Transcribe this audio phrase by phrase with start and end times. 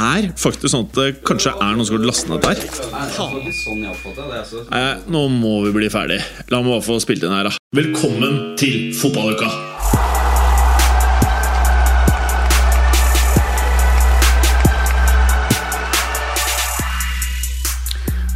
[0.00, 2.56] er faktisk sånn at det kanskje er noen som har lastet ned der.
[4.70, 6.20] Nei, nå må vi bli ferdig.
[6.52, 7.56] La meg bare få spilt inn her, da.
[7.76, 9.50] Velkommen til fotballuka!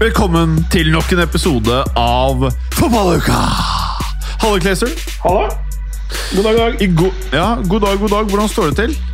[0.04, 3.38] Velkommen til nok en episode av Fotballuka!
[4.42, 4.90] Hallo, Kleser.
[5.22, 5.46] Hallo.
[6.34, 6.82] God dag, dag.
[6.82, 8.24] I go ja, god dag, god dag.
[8.28, 9.13] Hvordan står det til?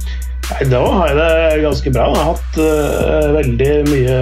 [0.50, 2.08] Nei, da har jeg det ganske bra.
[2.10, 4.16] Jeg har hatt uh, veldig mye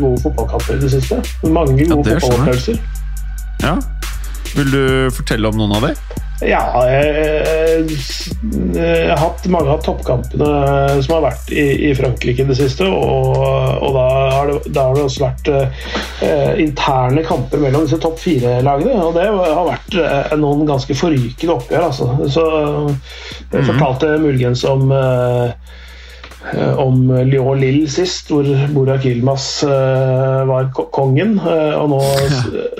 [0.00, 1.20] gode fotballkamper i det siste.
[1.44, 2.22] Mange gode jeg.
[2.24, 2.80] fotballopplevelser.
[3.62, 3.76] Ja.
[4.56, 4.84] Vil du
[5.16, 6.21] fortelle om noen av dem?
[6.42, 7.96] Ja, jeg,
[8.74, 12.88] jeg har hatt mange av toppkampene som har vært i, i Frankrike i det siste.
[12.88, 18.00] Og, og da, har det, da har det også vært eh, interne kamper mellom disse
[18.02, 18.96] topp fire-lagene.
[19.04, 21.86] Og det har vært eh, noen ganske forrykende oppgjør.
[21.90, 22.10] Altså.
[22.32, 22.48] Så
[23.52, 25.78] jeg fortalte muligens om eh,
[26.76, 31.38] om Lyon-Lill sist, hvor Borak Yilmaz uh, var kongen.
[31.38, 32.00] Uh, og nå,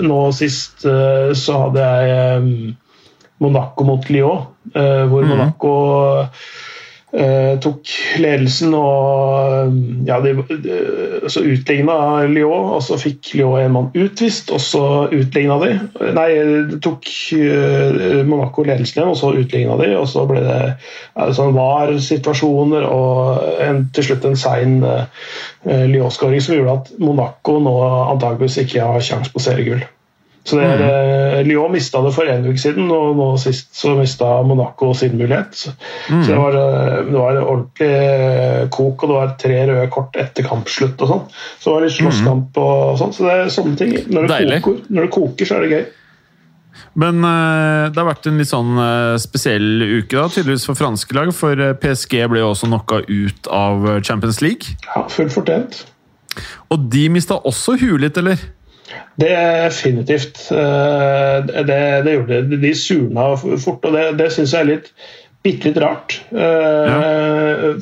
[0.03, 2.49] nå sist uh, så hadde jeg eh,
[3.43, 5.73] Monaco mot Lyon, eh, hvor Monaco
[7.13, 7.91] eh, tok
[8.23, 9.75] ledelsen og
[10.07, 10.77] ja, de, de,
[11.31, 11.95] så utligna
[12.29, 14.83] Lyon, og så fikk Lyon en mann utvist, og så
[15.13, 15.71] utligna de.
[16.17, 16.27] Nei,
[16.71, 21.55] de tok eh, Monaco ledelsen igjen, og så utligna de, og så ble det sånn
[21.57, 25.05] var-situasjoner og en, til slutt en sein uh,
[25.63, 27.75] Lyon-skåring som gjorde at Monaco nå
[28.13, 29.83] antageligvis ikke har kjangs på seriegull.
[30.43, 31.47] Så det er, mm.
[31.47, 35.55] Lyon mista det for en uke siden, og nå sist så mista Monaco sin mulighet.
[35.55, 35.71] Så,
[36.09, 40.19] så det, var, eh, det var ordentlig eh, kok, og det var tre røde kort
[40.19, 40.99] etter kampslutt.
[40.99, 41.25] og sånn.
[41.31, 43.15] Så det var litt slåsskamp og sånn.
[43.15, 43.95] Så det er sånne ting.
[44.11, 45.85] Når det, koker, når det koker, så er det gøy.
[46.99, 51.17] Men eh, det har vært en litt sånn eh, spesiell uke, da, tydeligvis for franske
[51.17, 51.31] lag.
[51.35, 54.75] For eh, PSG ble jo også knocka ut av eh, Champions League.
[54.89, 55.85] Ja, Fullt fortjent.
[56.73, 58.41] Og de mista også huet litt, eller?
[59.19, 60.47] Definitivt.
[60.51, 62.61] Eh, Det, det gjorde det.
[62.63, 64.89] De surna fort, og det, det syns jeg er litt
[65.43, 66.17] bitte litt rart.
[66.31, 66.99] Ja.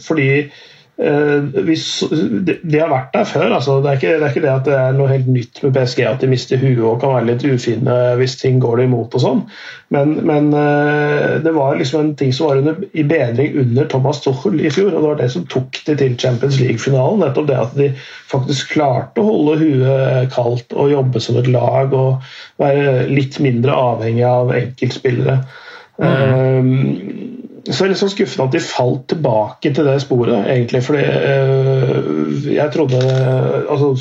[0.01, 0.61] Fordi eh,
[1.01, 3.47] de, de har vært der før.
[3.55, 3.79] Altså.
[3.81, 6.03] Det, er ikke, det er ikke det at det er noe helt nytt med PSG
[6.05, 9.23] at de mister huet og kan være litt ufine hvis ting går dem imot og
[9.23, 9.41] sånn.
[9.91, 14.21] Men, men eh, det var liksom en ting som var under, i bedring under Thomas
[14.23, 17.25] Tuchel i fjor, og det var det som tok de til Champions League-finalen.
[17.25, 17.89] Nettopp det at de
[18.31, 22.31] faktisk klarte å holde huet kaldt og jobbe som et lag og
[22.61, 25.41] være litt mindre avhengig av enkeltspillere.
[26.01, 30.81] Eh, så det er litt sånn skuffende at de falt tilbake til det sporet, egentlig.
[30.85, 33.01] Fordi øh, jeg trodde
[33.69, 33.91] altså,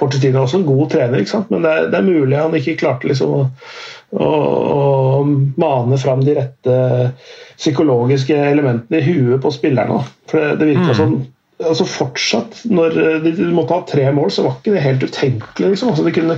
[0.00, 1.52] Pochettino er også en god trener, ikke sant?
[1.52, 3.42] men det er, det er mulig han ikke klarte liksom å,
[4.16, 4.30] å,
[4.78, 4.80] å
[5.60, 6.78] mane fram de rette
[7.58, 10.00] psykologiske elementene i huet på spillerne.
[10.30, 11.18] For det, det virka som
[11.68, 15.72] altså Fortsatt, når de, de måtte ha tre mål, så var ikke det helt utenkelig.
[15.74, 15.92] Liksom.
[15.92, 16.36] Altså, de kunne,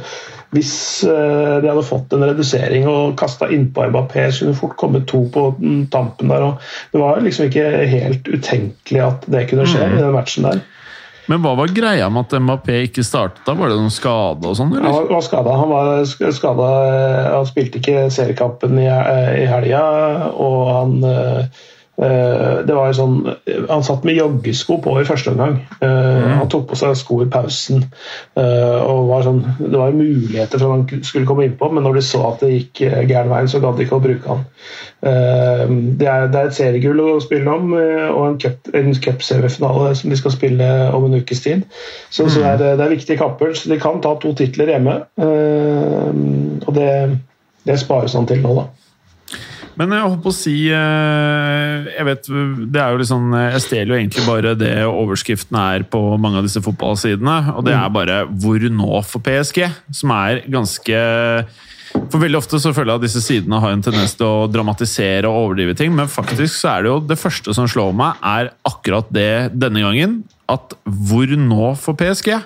[0.54, 0.74] hvis
[1.08, 5.02] eh, de hadde fått en redusering og kasta innpå Mbappé, så kunne det fort komme
[5.10, 6.46] to på mm, tampen der.
[6.92, 10.62] Det var liksom ikke helt utenkelig at det kunne skje i den matchen der.
[11.30, 13.40] Men hva var greia med at Mbappé ikke startet?
[13.46, 13.54] da?
[13.56, 15.54] Var det noen skade og sånn, Han var, skada.
[15.56, 19.84] Han var sk- skada, eh, Han spilte ikke seriekampen i, eh, i helga,
[20.36, 23.20] og han eh, eh, det var sånn,
[23.70, 25.60] Han satt med joggesko på i første omgang.
[25.80, 27.84] Eh, Han tok på seg sko i pausen.
[28.36, 31.94] eh, og var sånn, Det var muligheter for at han skulle komme innpå, men når
[31.94, 34.42] de så at det gikk eh, gæren veien, så gadd de ikke å bruke han.
[35.06, 35.64] Eh,
[36.00, 39.94] det, er, det er et seriegull å spille om, eh, og en cup- en cupseriefinale
[39.94, 41.62] som de skal spille om en ukes tid.
[42.10, 43.54] Så, så det, er, det er viktige kamper.
[43.54, 44.98] så De kan ta to titler hjemme.
[45.18, 46.10] eh,
[46.66, 46.90] og det,
[47.66, 48.66] det spares han til nå, da.
[49.80, 52.30] Men jeg holdt på å si eh, Jeg vet,
[52.70, 56.40] det er jo litt sånn Jeg stjeler jo egentlig bare det overskriften er på mange
[56.40, 57.36] av disse fotballsidene.
[57.56, 61.00] Og det er bare 'Hvor nå for PSG?', som er ganske
[62.10, 65.30] For veldig ofte så føler jeg at disse sidene har en tendens til å dramatisere
[65.30, 68.50] og overdrive ting, men faktisk så er det jo det første som slår meg, er
[68.66, 70.24] akkurat det denne gangen.
[70.48, 72.42] At 'hvor nå for PSG?'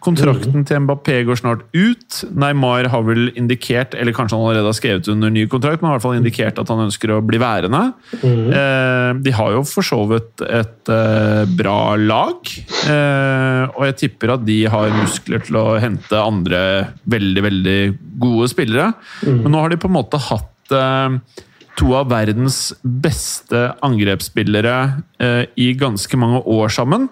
[0.00, 2.20] Kontrakten til Mbappé går snart ut.
[2.32, 5.98] Neymar har vel indikert, eller kanskje han allerede har skrevet under ny kontrakt, men har
[5.98, 7.82] i hvert fall indikert at han ønsker å bli værende.
[8.20, 9.20] Mm.
[9.24, 12.50] de har jo for så vidt et eh, bra lag,
[12.90, 16.62] eh, og jeg tipper at de har muskler til å hente andre
[17.10, 17.78] veldig, veldig
[18.22, 18.90] gode spillere.
[19.26, 21.46] Men nå har de på en måte hatt eh,
[21.80, 24.76] to av verdens beste angrepsspillere
[25.22, 27.08] eh, i ganske mange år sammen.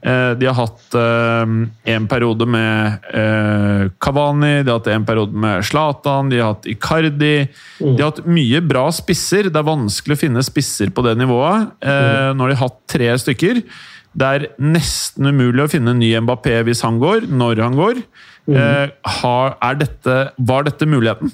[0.00, 1.50] Eh, de har hatt eh,
[1.92, 6.68] en periode med eh, Kavani, de har hatt en periode med Zlatan, de har hatt
[6.70, 7.34] Icardi.
[7.80, 9.50] De har hatt mye bra spisser.
[9.52, 11.70] Det er vanskelig å finne spisser på det nivået.
[11.84, 13.62] når Nå har de hatt tre stykker.
[14.10, 18.02] Det er nesten umulig å finne en ny Mbappé hvis han går, når han går.
[18.50, 18.56] Mm.
[18.56, 21.30] er dette, var dette muligheten?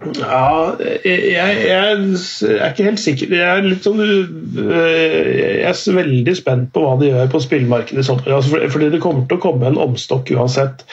[0.00, 0.72] Ja,
[1.04, 3.32] jeg, jeg, er ikke helt sikker.
[3.36, 5.26] Jeg er, litt sånn, øh,
[5.60, 8.30] jeg er veldig spent på hva de gjør på spillmarkedet i sommer.
[8.38, 10.86] Altså, fordi det kommer til å komme en omstokk uansett.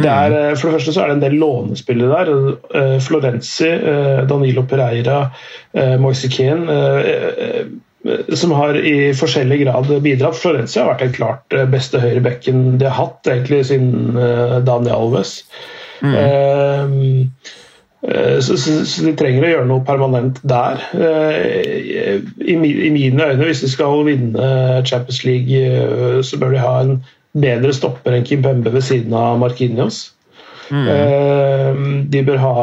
[0.00, 2.32] Det er, øh, for det første så er det en del lånespillere der.
[2.80, 3.74] Øh, Florenzi,
[4.30, 5.26] Danilo Pereira,
[6.00, 6.68] Moise Kean.
[6.70, 7.66] øh,
[8.38, 10.36] som har i forskjellig grad bidratt.
[10.38, 14.14] Florenzi har vært den klart beste høyrebekken de har hatt egentlig siden
[14.62, 15.40] Daniel Alves.
[16.04, 16.14] Mm.
[16.14, 17.65] Eh,
[18.04, 20.82] Så, så, så de trenger å gjøre noe permanent der.
[20.94, 24.48] Eh, I, I mine øyne, hvis de skal vinne
[24.86, 26.92] Champions League, eh, så bør de ha en
[27.36, 30.12] bedre stopper enn Kimpembe ved siden av Marquinhos.
[30.70, 32.06] Mm.
[32.10, 32.62] De bør ha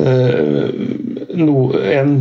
[0.00, 0.68] eh,
[1.34, 2.12] no, en,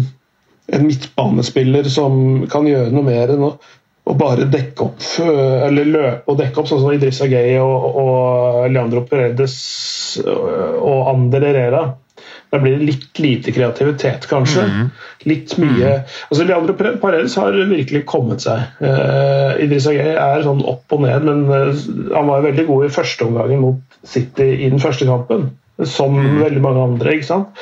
[0.74, 3.56] en midtbanespiller som kan gjøre noe mer enn å,
[4.02, 8.00] å bare dekke opp, eh, eller løpe og dekke opp, sånn som Idrissa Gueye og,
[8.02, 9.58] og Leandro Paredes
[10.22, 11.84] og Ander Herrera.
[12.52, 14.66] Da blir det litt lite kreativitet, kanskje.
[15.30, 18.66] Litt mye altså Leandro Paredes har virkelig kommet seg.
[18.82, 21.72] Uh, Idrissa Gueye er sånn opp og ned, men uh,
[22.12, 25.54] han var veldig god i første omgangen mot City i den første kampen.
[25.88, 27.62] Som veldig mange andre, ikke sant.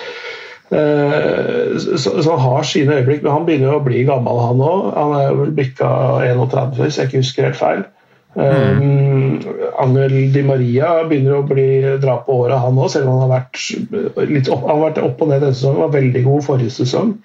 [0.69, 1.77] Eh,
[2.25, 4.89] han har sine øyeblikk, men han begynner jo å bli gammel, han òg.
[4.95, 5.89] Han er vel bikka
[6.25, 7.87] 31, hvis jeg ikke husker helt feil.
[8.35, 9.39] Um,
[9.81, 11.65] Angel Di Maria begynner å bli
[11.97, 15.23] dra på året, han òg, selv om han har vært litt opp, har vært opp
[15.25, 15.81] og ned denne sesongen.
[15.81, 17.15] Var veldig god forrige sesong.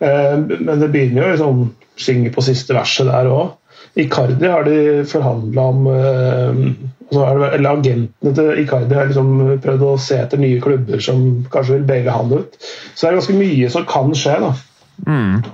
[0.00, 1.64] Eh, men det begynner jo liksom
[1.98, 3.57] synge på siste verset der òg.
[3.98, 6.62] Icardi har de forhandla om eh,
[7.10, 11.22] så det, eller Agentene til Icardi har liksom prøvd å se etter nye klubber som
[11.52, 12.58] kanskje vil baile han ut.
[12.92, 14.34] Så det er ganske mye som kan skje.
[14.44, 14.50] da.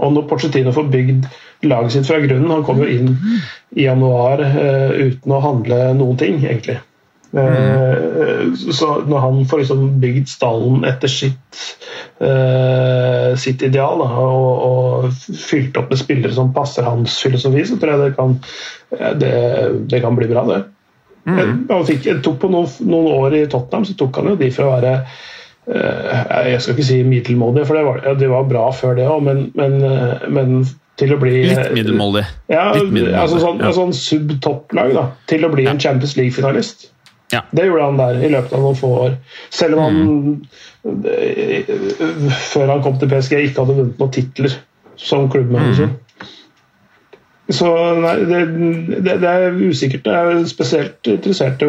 [0.01, 1.29] Og når Porcetino får bygd
[1.69, 3.13] laget sitt fra grunnen Han kom jo inn
[3.77, 6.79] i januar uh, uten å handle noen ting, egentlig.
[7.37, 11.63] Eh, så når han får liksom bygd stallen etter sitt,
[12.23, 17.79] uh, sitt ideal da, og, og fylt opp med spillere som passer hans filosofi, så
[17.81, 18.37] tror jeg det kan,
[18.95, 19.35] eh, det,
[19.91, 20.63] det kan bli bra, det.
[21.25, 24.51] Han fikk, jeg tok på noen, noen år i Tottenham så tok han jo de
[24.53, 28.49] fra å være uh, Jeg skal ikke si middelmådige, for det var, ja, det var
[28.51, 29.79] bra før det òg, men, men,
[30.29, 30.59] men
[31.01, 32.27] til å bli Litt middelmådig.
[32.53, 33.73] Ja, Litt middelmådig, altså sånn, ja.
[33.75, 35.01] sånn sub-topplag
[35.33, 36.93] til å bli en Champions League-finalist.
[37.33, 37.41] Ja.
[37.51, 39.19] Det gjorde han der i løpet av noen få år.
[39.55, 41.11] Selv om han mm.
[42.53, 44.57] før han kom til PSG ikke hadde vunnet noen titler
[45.01, 45.95] som klubbmanager.
[47.53, 47.69] Så
[48.01, 48.39] nei, det,
[49.05, 50.07] det, det er usikkert.
[50.09, 51.69] Jeg er spesielt interessert i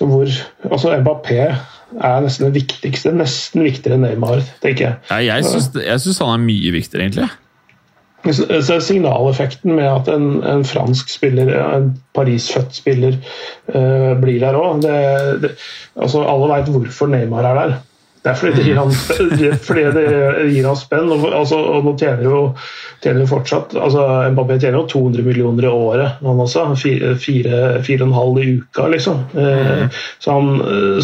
[0.00, 0.26] hvor
[0.70, 3.12] altså Mbappé er nesten det viktigste.
[3.14, 5.00] Nesten viktigere enn Neymar, tenker jeg.
[5.12, 7.30] Ja, jeg syns han er mye viktigere, egentlig.
[8.24, 13.18] Så signaleffekten med at en, en fransk spiller, en Paris-født spiller,
[13.68, 17.74] uh, blir der òg altså Alle veit hvorfor Neymar er der.
[18.24, 18.92] Det er fordi det gir han,
[19.68, 20.04] fordi det
[20.48, 21.10] gir han spenn.
[21.12, 22.38] Og, altså, og nå tjener jo,
[23.04, 26.64] tjener jo fortsatt altså Mbappé tjener jo 200 millioner i året, han også.
[26.80, 29.20] Fire, fire, fire og en halv i uka, liksom.
[29.36, 30.48] Eh, så, han,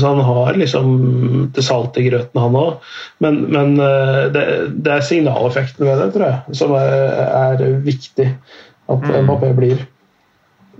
[0.00, 0.96] så han har liksom
[1.52, 2.90] det salte i grøten, han òg.
[3.20, 4.46] Men, men eh, det,
[4.80, 8.30] det er signaleffekten ved det, tror jeg, som er, er viktig.
[8.90, 9.84] At Mbappé blir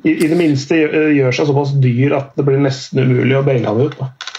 [0.01, 3.69] i, i det minste gjør seg såpass dyr at det blir nesten umulig å baile
[3.69, 4.01] ham ut.
[4.01, 4.30] Da.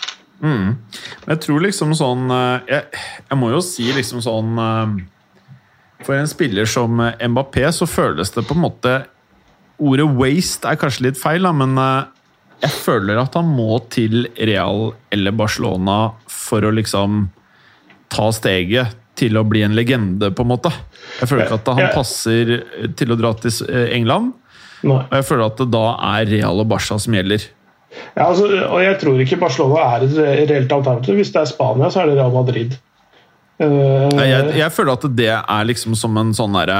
[0.41, 4.95] Men jeg tror liksom sånn eh, Jeg, jeg må jo si liksom sånn eh,
[6.01, 8.95] For en spiller som eh, Mbappé, så føles det på en måte
[9.81, 11.73] Ordet 'waste' er kanskje litt feil, da, men
[12.61, 15.95] jeg føler at han må til Real eller Barcelona
[16.29, 17.23] for å liksom
[18.13, 20.69] ta steget til å bli en legende, på en måte.
[21.17, 22.53] Jeg føler ikke at han passer
[22.93, 23.57] til å dra til
[23.89, 24.35] England,
[24.85, 27.49] og jeg føler at det da er Real og Barca som gjelder.
[28.15, 30.15] Ja, altså, og jeg tror ikke Barcelona er et
[30.51, 31.17] reelt alternativ.
[31.19, 32.77] Hvis det er Spania, så er det Real Madrid.
[33.61, 36.79] Uh, Jeg, jeg føler at det er liksom som en sånn derre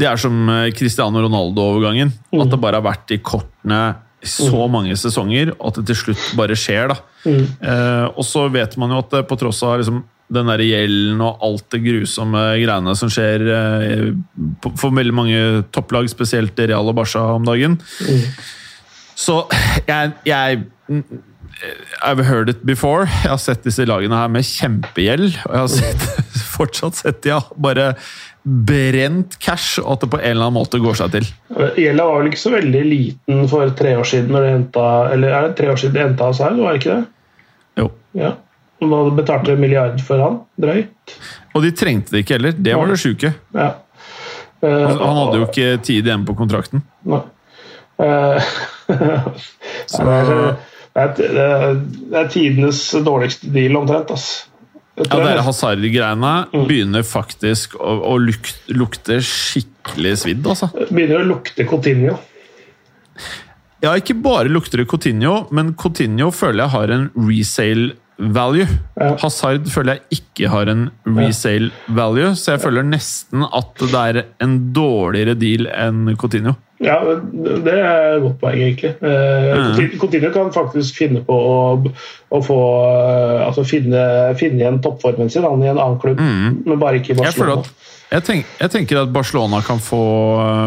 [0.00, 2.14] Det er som eh, Cristiano Ronaldo-overgangen.
[2.38, 3.82] At det bare har vært i kortene
[4.20, 6.92] så mange sesonger, at det til slutt bare skjer.
[6.92, 6.96] da.
[7.26, 11.20] Eh, og så vet man jo at det, på tross av liksom, den der gjelden
[11.26, 15.40] og alt det grusomme greiene som skjer uh, for veldig mange
[15.74, 17.80] topplag, spesielt Real og Barca om dagen,
[19.20, 19.42] så
[19.88, 20.64] jeg, jeg
[22.02, 23.04] I've heard it before.
[23.04, 25.34] Jeg har sett disse lagene her med kjempegjeld.
[25.44, 27.92] Og jeg har sett, fortsatt sett de har bare
[28.42, 31.26] brent cash, og at det på en eller annen måte går seg til.
[31.76, 35.34] Gjelda var vel ikke så veldig liten for tre år siden når det henta Eller
[35.36, 37.42] er det tre år siden det henta Hazard, var det ikke det?
[37.82, 37.90] Jo.
[38.16, 38.30] Ja.
[38.80, 40.40] Og da betalte de milliard for han.
[40.60, 41.18] Drøyt.
[41.52, 42.56] Og de trengte det ikke heller.
[42.56, 43.34] Det var det sjuke.
[43.52, 43.68] Ja.
[44.60, 46.82] Uh, Han hadde jo ikke tid igjen på kontrakten.
[47.08, 47.20] Nei.
[47.20, 47.39] Eh,
[49.90, 51.74] Så- det, er, det, er,
[52.10, 54.10] det er- tidenes dårligste deal, omtrent.
[54.14, 54.30] ass.
[55.00, 55.44] Ja, dere det
[56.52, 56.64] mm.
[56.68, 60.68] Begynner faktisk å, å lukte, lukte skikkelig svidd, altså.
[60.90, 62.18] begynner å lukte Coutinho.
[63.80, 68.66] Ja, ikke bare lukter det Coutinho, men Coutinho føler jeg har en resale value.
[69.00, 69.14] Ja.
[69.22, 74.20] Hazard føler jeg ikke har en resale value, så jeg føler nesten at det er
[74.44, 76.58] en dårligere deal enn Coutinho.
[76.80, 78.94] Ja, det er et godt poeng, egentlig.
[79.04, 81.56] Eh, Coutinho kan faktisk finne på å,
[82.32, 82.58] å få
[82.88, 84.04] eh, Altså finne,
[84.40, 87.66] finne igjen toppformen sin han i en annen klubb, men bare ikke i Jeg, Barcelona.
[87.66, 90.00] at, jeg, tenk, jeg tenker at Barcelona kan få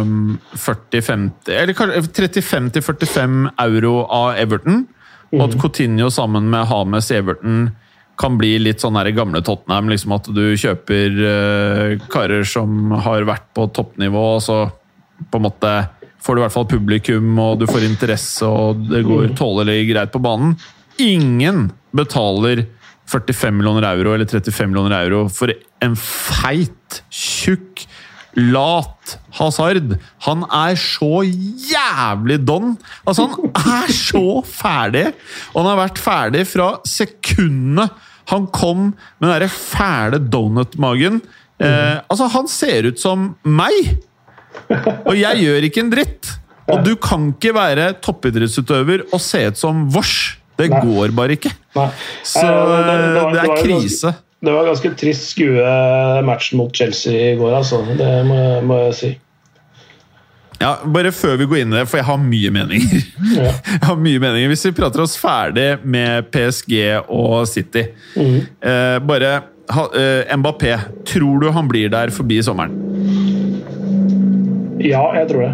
[0.03, 1.74] um, 40-50 Eller
[2.05, 4.84] 35-45 euro av Everton.
[5.34, 7.65] Og at Coutinho sammen med Hames i Everton
[8.22, 9.89] kan bli litt sånn der gamle Tottenham.
[9.89, 14.62] liksom At du kjøper uh, karer som har vært på toppnivå, og så
[15.32, 15.74] på en måte
[16.24, 20.13] får du i hvert fall publikum, og du får interesse, og det går tålelig greit
[20.13, 20.56] på banen.
[21.03, 22.65] Ingen betaler
[23.12, 25.51] 45 millioner euro eller 35 millioner euro for
[25.84, 27.84] en feit, tjukk,
[28.39, 29.98] lat Hazard.
[30.25, 32.77] Han er så jævlig don!
[33.06, 33.51] Altså, han
[33.84, 35.10] er så ferdig!
[35.51, 37.94] Og han har vært ferdig fra sekundet
[38.32, 41.20] han kom med den derre fæle donut-magen.
[41.60, 43.98] Eh, altså, han ser ut som meg!
[45.05, 46.31] Og jeg gjør ikke en dritt!
[46.72, 50.38] Og du kan ikke være toppidrettsutøver og se ut som vårs!
[50.57, 50.79] Det Nei.
[50.86, 51.50] går bare ikke.
[51.75, 51.88] Nei.
[52.24, 54.12] Så det, det, det var- er krise.
[54.43, 55.63] Det var ganske trist skue
[56.27, 57.79] matchen mot Chelsea i går, altså.
[57.98, 59.12] Det må, må jeg si.
[60.62, 63.07] Ja, bare før vi går inn i det, for jeg har mye meninger.
[63.33, 63.50] Ja.
[63.50, 64.51] Jeg har mye meninger.
[64.51, 66.75] Hvis vi prater oss ferdig med PSG
[67.10, 67.81] og City
[68.19, 69.31] eh, Bare
[69.74, 70.75] ha, eh, Mbappé,
[71.10, 72.75] tror du han blir der forbi sommeren?
[74.83, 75.53] Ja, jeg tror det.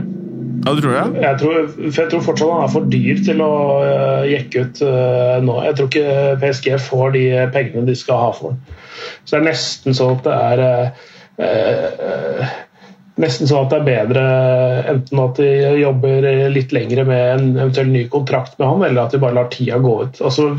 [0.66, 1.22] Ja, du tror det?
[1.24, 4.82] Jeg tror, for jeg tror fortsatt han er for dyr til å uh, jekke ut
[4.84, 5.60] uh, nå.
[5.68, 8.80] Jeg tror ikke PSG får de pengene de skal ha for den.
[9.24, 12.58] Så det er nesten sånn at det er uh,
[13.20, 14.22] Nesten sånn at det er bedre
[14.94, 15.48] enten at de
[15.82, 19.50] jobber litt lengre med en eventuell ny kontrakt med han, eller at de bare lar
[19.52, 20.22] tida gå ut.
[20.24, 20.54] Altså,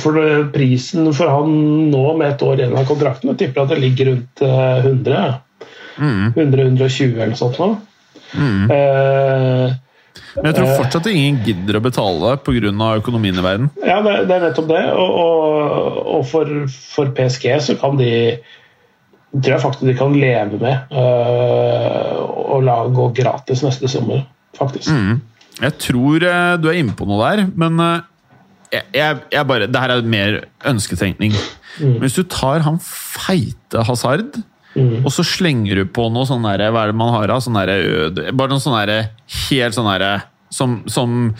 [0.00, 0.16] for
[0.54, 1.52] prisen for han
[1.92, 5.26] nå med et år igjen av kontrakten, jeg tipper at det ligger rundt øh, 100.
[5.98, 6.30] ja.
[6.36, 7.68] 100-120 eller noe sånt nå.
[8.38, 9.74] Eh,
[10.38, 12.72] Men jeg tror fortsatt ingen gidder å betale pga.
[13.00, 13.70] økonomien i verden.
[13.82, 14.84] Ja, det, det er nettopp det.
[14.92, 18.12] Og, og, og for, for PSG så kan de
[19.32, 22.12] tror jeg faktisk de kan leve med øh,
[22.56, 24.22] å la gå gratis neste sommer,
[24.56, 24.88] faktisk.
[25.58, 28.06] Jeg tror eh, du er inne på noe der, men eh,
[28.72, 30.38] jeg, jeg, jeg bare, det her er mer
[30.72, 31.36] ønsketenkning.
[32.02, 34.40] Hvis du tar han feite Hazard,
[34.76, 37.40] og så slenger du på noe sånn der, Hva er det man har av?
[37.42, 39.08] Sånn Bare noe sånn der
[39.48, 40.12] helt sånn derre
[40.54, 41.32] som, som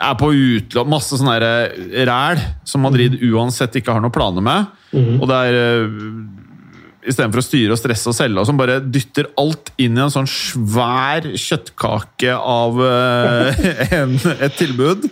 [0.00, 4.70] er på utlån Masse sånn der ræl som Madrid uansett ikke har noen planer med.
[5.20, 5.90] Og det er
[7.10, 10.12] istedenfor å styre og stresse og selge, og som bare dytter alt inn i en
[10.12, 12.80] sånn svær kjøttkake av
[13.98, 15.08] en, et tilbud.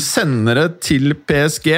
[0.00, 1.70] Sender det til PSG,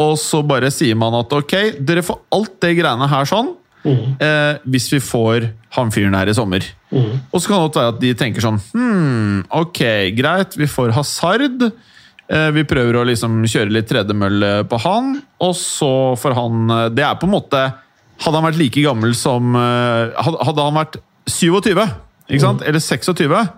[0.00, 3.50] og så bare sier man at ok, dere får alt det greiene her sånn,
[3.84, 6.64] eh, hvis vi får han fyren her i sommer.
[6.90, 9.80] Og så kan det godt være at de tenker sånn Hm, ok,
[10.18, 11.68] greit, vi får Hazard.
[12.30, 16.88] Eh, Vi prøver å liksom kjøre litt tredemølle på han, og så får han eh,
[16.94, 17.62] Det er på en måte
[18.20, 21.70] Hadde han vært like gammel som eh, Hadde hadde han vært 27,
[22.30, 22.62] ikke sant?
[22.66, 23.50] eller 26,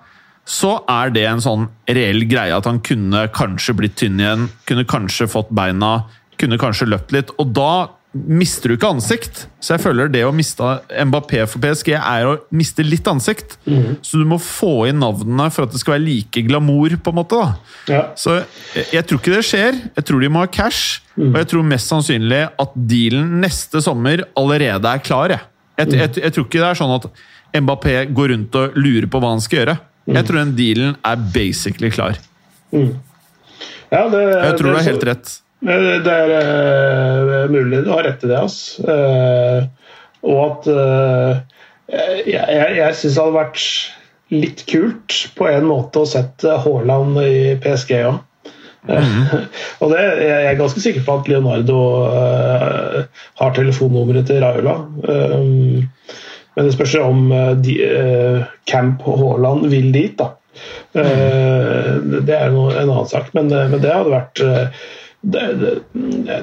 [0.44, 4.84] så er det en sånn reell greie at han kunne kanskje blitt tynn igjen, kunne
[4.90, 6.02] kanskje fått beina,
[6.36, 7.30] kunne kanskje løpt litt.
[7.40, 7.68] Og da
[8.12, 9.46] mister du ikke ansikt.
[9.62, 10.66] Så jeg føler det å miste
[11.08, 13.54] Mbappé for PSG er å miste litt ansikt.
[14.04, 17.18] Så du må få inn navnene for at det skal være like glamour, på en
[17.22, 17.40] måte.
[17.88, 18.02] Ja.
[18.20, 18.40] Så
[18.74, 19.80] jeg, jeg tror ikke det skjer.
[19.96, 21.00] Jeg tror de må ha cash.
[21.16, 25.32] Og jeg tror mest sannsynlig at dealen neste sommer allerede er klar.
[25.36, 25.40] jeg.
[25.80, 27.08] Jeg, jeg, jeg tror ikke det er sånn at
[27.62, 29.78] Mbappé går rundt og lurer på hva han skal gjøre.
[30.12, 32.16] Jeg tror den dealen er basically klar.
[33.92, 35.32] Ja, det, Jeg tror du det- har helt rett.
[35.62, 38.38] Det er uh, mulig du har rett i det.
[38.38, 38.82] Altså.
[38.82, 39.92] Uh,
[40.22, 41.40] og at uh,
[41.92, 43.64] Jeg, jeg, jeg syns det hadde vært
[44.32, 48.20] litt kult på en måte å sette Haaland i PSG òg.
[49.82, 51.76] og det, jeg er ganske sikker på at Leonardo
[53.38, 54.78] har telefonnummeret til Raula.
[55.04, 55.86] Men
[56.56, 57.28] det spørs om
[57.62, 57.76] de,
[58.72, 60.32] Camp Haaland vil dit, da.
[60.96, 61.92] Eh,
[62.24, 64.42] det er en annen sak, men, men det hadde vært
[65.22, 65.72] det, det,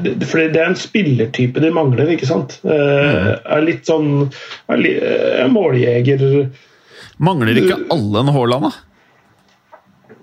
[0.03, 2.59] det, det er en spillertype de mangler, ikke sant?
[2.63, 4.29] Eh, er litt sånn
[4.71, 6.23] er li, er måljeger
[7.19, 8.71] Mangler ikke alle en Haaland, da?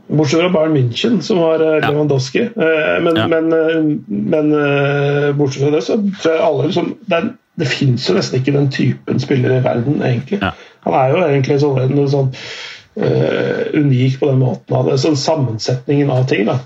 [0.07, 2.47] Bortsett fra Bayern München, som har Lewandowski.
[2.55, 2.69] Ja.
[2.97, 3.27] Eh, men, Ja.
[3.29, 7.69] men, eh, men eh, bortsett fra det, så tror jeg alle liksom Det, er, det
[7.69, 10.41] fins jo nesten ikke den typen spiller i verden, egentlig.
[10.41, 10.53] Ja.
[10.87, 12.41] Han er jo egentlig sånn, sånn eh,
[12.97, 14.77] unik på den måten.
[14.87, 16.47] det, sånn Sammensetningen av ting.
[16.49, 16.61] da.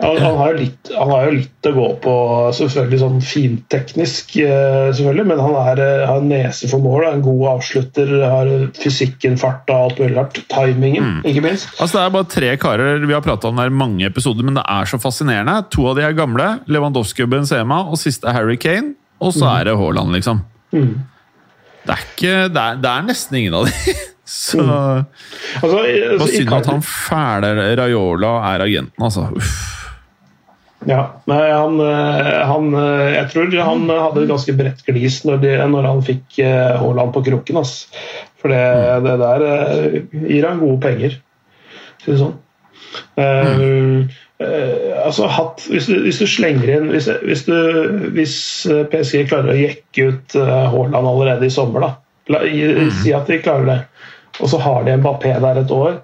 [0.00, 2.12] Han, han, har litt, han har jo litt å gå på,
[2.56, 7.18] selvfølgelig sånn finteknisk, uh, selvfølgelig, men han er, eh, har en nese for mål, er
[7.18, 10.40] en god avslutter, har fysikken, fart og alt mulig rart.
[10.50, 11.68] Timingen, ikke minst.
[11.76, 14.64] Altså Det er bare tre karer vi har prata om her mange episoder, men det
[14.64, 15.58] er så fascinerende.
[15.76, 16.48] To av de er gamle.
[16.70, 18.94] Lewandowski og Benzema, og siste er Harry Kane.
[19.20, 20.40] Og så er det Haaland, liksom.
[20.72, 23.96] Det, er ikke, det, er, det er nesten ingen av de.
[24.30, 29.26] Så Altså, Bare altså, synd at han fæle Raiola er agenten, altså.
[29.34, 29.80] Uff.
[30.88, 35.42] Ja, nei, han, eh, han eh, Jeg tror han hadde et ganske bredt glis når,
[35.42, 37.60] de, når han fikk eh, Haaland på kroken.
[37.60, 37.82] ass.
[38.40, 38.62] For det,
[39.04, 39.42] det der
[40.24, 41.18] gir han gode penger,
[42.00, 42.38] si det sånn.
[43.20, 44.08] Mm.
[44.40, 48.32] Uh, altså, hatt, hvis, du, hvis du slenger inn Hvis, hvis, du, hvis
[48.90, 51.90] PSG klarer å jekke ut Haaland allerede i sommer, da.
[52.32, 52.88] La, mm.
[53.02, 53.76] Si at de klarer det.
[54.40, 56.00] Og så har de Mbappé der et år.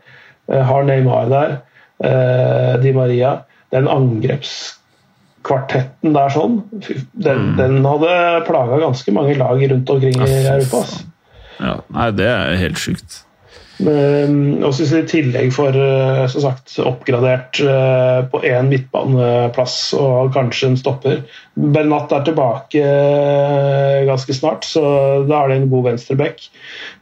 [0.53, 1.57] eh, har Neymar der.
[2.05, 3.39] eh, Di Maria.
[3.73, 10.47] Den angrepskvartetten der sånn, den, den, den hadde plaga ganske mange lag rundt omkring i
[10.47, 10.85] Europa.
[11.59, 13.26] Ja, nei, det er helt sjukt.
[13.77, 20.33] Men, og så i tillegg får eh, som sagt, oppgradert eh, på én midtbaneplass og
[20.33, 21.21] kanskje en stopper
[21.53, 24.83] Bernat er tilbake eh, ganske snart, så
[25.29, 26.49] da er det en god venstreback.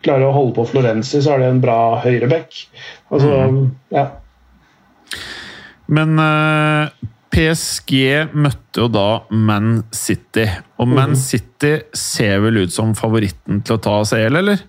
[0.06, 2.60] Klarer å holde på Florenzi, så er det en bra høyreback.
[3.14, 3.32] Altså,
[3.94, 4.04] ja.
[5.94, 6.18] Men
[7.34, 7.96] PSG
[8.34, 10.46] møtte jo da Man City.
[10.78, 14.62] Og Man City ser vel ut som favoritten til å ta CL, eller?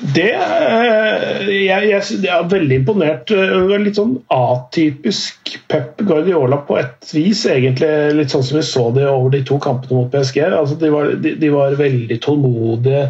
[0.00, 3.30] Det eh, jeg, jeg, jeg er veldig imponert.
[3.30, 7.88] Det var Litt sånn atypisk Pep Guardiola på et vis, egentlig.
[8.18, 10.42] Litt sånn som vi så det over de to kampene mot PSG.
[10.50, 13.06] Altså, de, var, de, de var veldig tålmodige,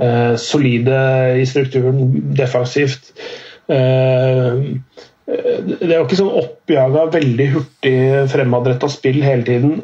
[0.00, 1.02] eh, solide
[1.40, 2.00] i strukturen,
[2.38, 3.12] defensivt.
[3.70, 4.64] Eh,
[5.30, 7.96] det er jo ikke sånn oppjaga, veldig hurtig
[8.32, 9.76] fremadretta spill hele tiden.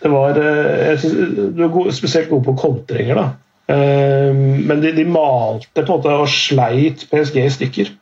[0.00, 3.26] Det var, eh, synes, Du er spesielt god på kontringer, da.
[3.72, 7.92] Eh, Men de, de malte på en måte og sleit PSG i stykker.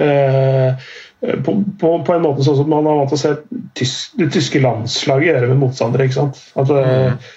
[0.00, 0.90] Eh,
[1.20, 3.34] På, på, på en måte sånn som man har vant til å se
[3.76, 6.06] tysk, det tyske landslaget gjøre med motstandere.
[6.08, 6.38] ikke sant?
[6.56, 7.28] At eh,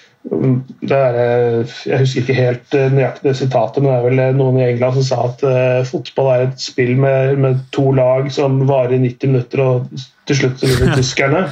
[0.80, 4.38] det er, eh, jeg husker ikke helt eh, nøyaktig det sitatet, men det er vel
[4.38, 8.30] noen i England som sa at uh, fotball er et spill med, med to lag
[8.32, 9.92] som varer i 90 minutter, og
[10.24, 11.44] til slutt så vinner tyskerne.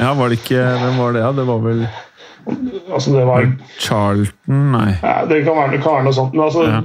[0.00, 1.26] Ja, var det ikke Hvem var det?
[1.26, 1.84] Ja, det var vel
[2.92, 3.46] Altså det var
[3.80, 4.64] Charlton?
[4.74, 4.90] Nei.
[5.02, 6.34] Ja, det kan være, det kan være noe sånt.
[6.36, 6.80] Men altså, Ja.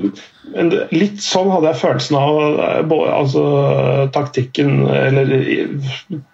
[0.56, 3.43] men litt sånn hadde jeg følelsen av eh, altså,
[4.15, 5.34] taktikken eller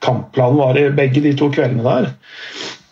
[0.05, 2.11] kampplanen var i begge de to kveldene der.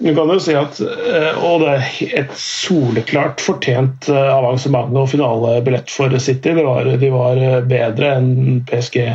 [0.04, 5.12] Du kan jo si at eh, Og det er et soleklart fortjent eh, avansement og
[5.14, 6.58] finalebillett for City.
[6.58, 9.06] Det var, de var bedre enn PSG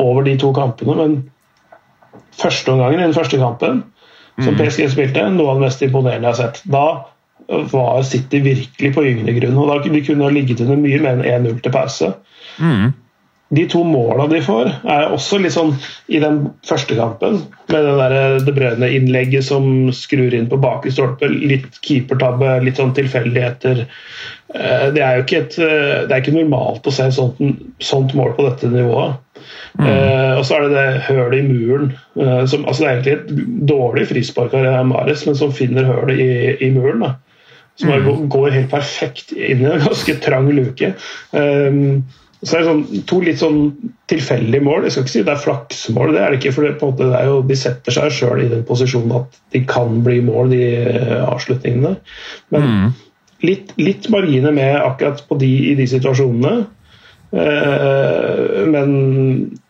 [0.00, 1.18] over de to kampene, men
[2.40, 3.82] førsteomgangen i den første kampen
[4.44, 6.62] som PSG spilte, noe av det mest imponerende jeg har sett.
[6.70, 6.86] Da
[7.72, 9.58] var City virkelig på gyngende grunn.
[9.58, 12.12] og da De kunne ligget under mye mer enn 1-0 til pause.
[13.50, 15.72] De to måla de får, er også litt sånn
[16.06, 17.40] i den første kampen.
[17.72, 21.26] Med det der De Bruyne-innlegget som skrur inn på bakre stolpe.
[21.26, 23.88] Litt keepertabbe, litt sånn tilfeldigheter.
[24.54, 27.42] Eh, Det er jo ikke, et, det er ikke normalt å se sånt,
[27.82, 29.18] sånt mål på dette nivået.
[29.78, 31.90] Eh, og så er det det hølet i muren.
[32.18, 36.22] Uh, som, altså det er egentlig et dårlig frispark av Mares, men som finner hølet
[36.22, 36.30] i,
[36.66, 37.04] i muren.
[37.04, 37.12] da.
[37.78, 38.24] Som mm.
[38.32, 40.94] går- helt perfekt inn i en ganske trang luke.
[41.30, 42.02] Um,
[42.40, 43.58] så er det sånn, to litt sånn
[44.08, 44.86] tilfeldige mål.
[44.86, 46.54] Jeg skal ikke si det er flaksmål, det er det ikke.
[46.56, 49.60] for det, måte, det er jo, De setter seg sjøl i den posisjonen at de
[49.68, 50.64] kan bli mål, de
[51.20, 51.98] avslutningene.
[52.56, 52.94] Men
[53.44, 56.64] litt, litt marginer med akkurat på de, i de situasjonene.
[57.30, 58.94] Eh, men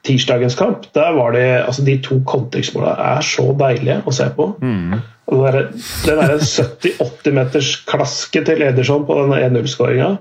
[0.06, 4.52] tirsdagens kamp, der var det altså De to kontekstmålene er så deilige å se på.
[4.62, 5.00] Mm.
[5.30, 5.66] Den derre
[6.08, 10.16] der 70-80 meters klaske til Ederson på den 1-0-skåringa,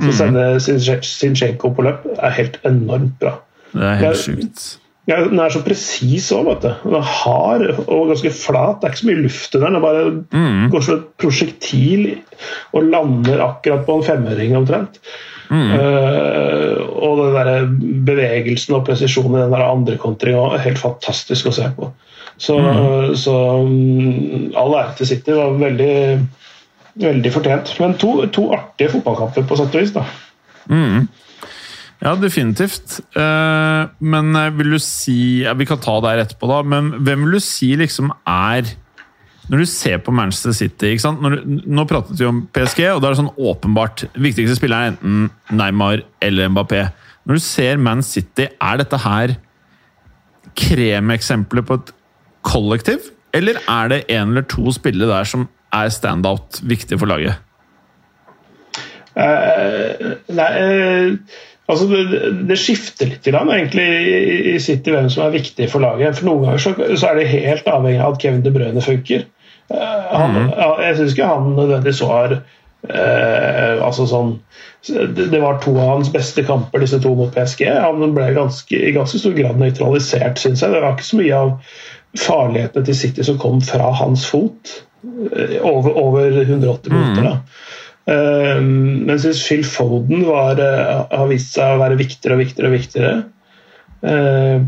[0.00, 3.36] som sender Sinchenko på løp, er helt enormt bra.
[3.74, 4.66] Det er helt sjukt.
[5.08, 6.68] Den er så presis òg, vet du.
[6.84, 8.80] Den er hard og ganske flat.
[8.80, 9.78] Det er ikke så mye luft i den.
[9.78, 12.02] Den bare går som et prosjektil
[12.76, 15.00] og lander akkurat på en femøring omtrent.
[15.48, 17.68] Eh, og den der
[18.08, 21.92] bevegelsen og presisjonen i den der andre kontringa er helt fantastisk å se på.
[22.38, 22.54] Så,
[23.18, 23.34] så
[23.64, 25.32] um, all ære til City.
[25.32, 25.94] Det var veldig,
[27.02, 27.72] veldig fortjent.
[27.82, 29.94] Men to, to artige fotballkamper, på sett og vis.
[29.96, 30.04] da.
[31.98, 33.00] Ja, definitivt.
[33.18, 36.60] Uh, men eh, vil du si ja, Vi kan ta det her etterpå, da.
[36.62, 38.70] Men hvem vil du si liksom er
[39.48, 43.14] Når du ser på Manchester City du- Nå pratet vi om PSG, og da er
[43.14, 46.90] det sånn åpenbart Viktigste spiller er enten Neymar eller Mbappé.
[47.26, 49.36] Når du ser Man City, er dette her
[50.58, 51.92] kremeksempler på et
[52.42, 53.10] kollektiv?
[53.36, 57.36] Eller er det en eller to spillere der som er standout viktig for laget?
[59.18, 61.16] Uh, nei, uh,
[61.68, 64.18] altså det, det skifter litt grann, egentlig i,
[64.54, 66.16] i City hvem som er viktig for laget.
[66.16, 69.26] For Noen ganger så, så er det helt avhengig av at Kevin De Bruyne funker.
[69.74, 70.48] Eh, mm.
[70.56, 74.32] ja, jeg syns ikke han nødvendigvis var eh, altså sånn,
[74.88, 77.66] det, var to av hans beste kamper, disse to mot PSG.
[77.82, 80.72] Han ble ganske, i ganske stor grad nøytralisert, syns jeg.
[80.72, 81.54] Det var ikke så mye av
[82.18, 84.78] farlighetene til City som kom fra hans fot.
[85.04, 87.34] eh, Over, over 180 minutter.
[88.08, 88.68] Mm.
[89.04, 92.70] Men jeg syns Phil Foden var, uh, har vist seg å være viktigere og viktigere.
[92.70, 93.10] og viktigere.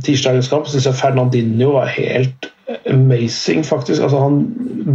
[0.04, 2.50] Tirsdagens kamp syns jeg Fernandinho var helt
[2.90, 4.02] amazing, faktisk.
[4.02, 4.40] Altså, han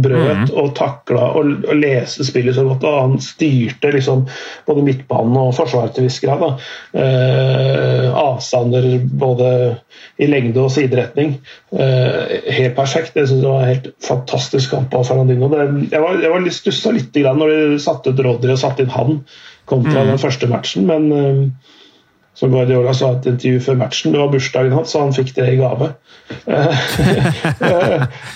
[0.02, 2.84] brøt og takla og, og leste spillet så godt.
[2.84, 4.24] og Han styrte liksom
[4.66, 6.44] både midtbanen og forsvaret til viss grad.
[6.96, 9.50] Eh, avstander både
[10.22, 11.36] i lengde og sideretning.
[11.72, 13.14] Eh, helt perfekt.
[13.14, 15.50] Det synes det var en helt fantastisk kamp av Fernandino.
[15.52, 18.62] Det, jeg var, jeg var litt stussa litt grann når de satte ut Rodry og
[18.62, 19.20] satte inn han
[19.66, 21.72] kontra den første matchen, men eh,
[22.36, 25.32] som Guardiola sa i et intervju før matchen, det var bursdagen hans, så han fikk
[25.38, 25.88] det i gave.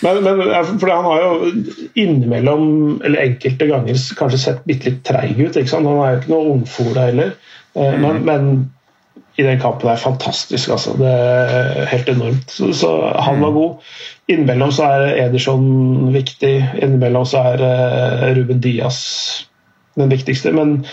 [0.00, 0.40] Men, men
[0.78, 1.50] for Han har jo
[1.98, 2.66] innimellom,
[3.04, 5.58] eller enkelte ganger, kanskje sett bitte litt treig ut.
[5.74, 7.34] Han er jo ikke noe ungfole heller.
[7.74, 8.48] Eh, Men, men
[9.38, 10.70] i den kampen er fantastisk.
[10.70, 10.94] altså.
[11.00, 12.50] Det er helt enormt.
[12.50, 13.92] Så, så han var god.
[14.30, 16.54] Innimellom så er Ederson viktig.
[16.82, 19.00] Innimellom så er eh, Ruben Diaz
[19.98, 20.52] den viktigste.
[20.56, 20.84] Men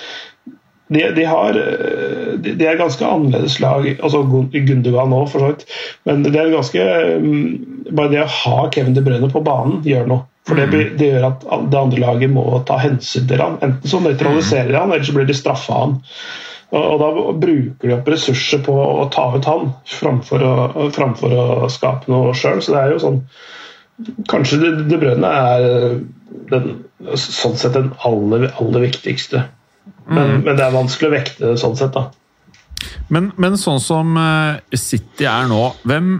[0.94, 3.88] de, de, har, eh, de, de er ganske annerledes lag.
[4.00, 4.22] altså
[4.54, 5.66] Gundogan òg, for så vidt.
[6.08, 6.86] Men det er ganske
[7.24, 10.26] mm, Bare det å ha Kevin De Bruyne på banen gjør noe.
[10.48, 13.58] For det, blir- det gjør at det andre laget må ta hensyn til han.
[13.66, 15.98] Enten så nøytraliserer de han, eller så blir de straffa han.
[16.72, 17.10] Og, og Da
[17.44, 20.56] bruker de opp ressurser på å ta ut han, framfor å,
[20.96, 22.60] framfor å skape noe sjøl.
[22.64, 23.22] Så det er jo sånn
[24.30, 25.64] Kanskje De, de Bruyne er
[26.52, 26.68] den,
[27.18, 29.42] sånn sett den aller, aller viktigste.
[30.08, 32.08] Men, men det er vanskelig å vekte sånn sett, da.
[33.14, 36.18] Men, men sånn som eh, City er nå, hvem,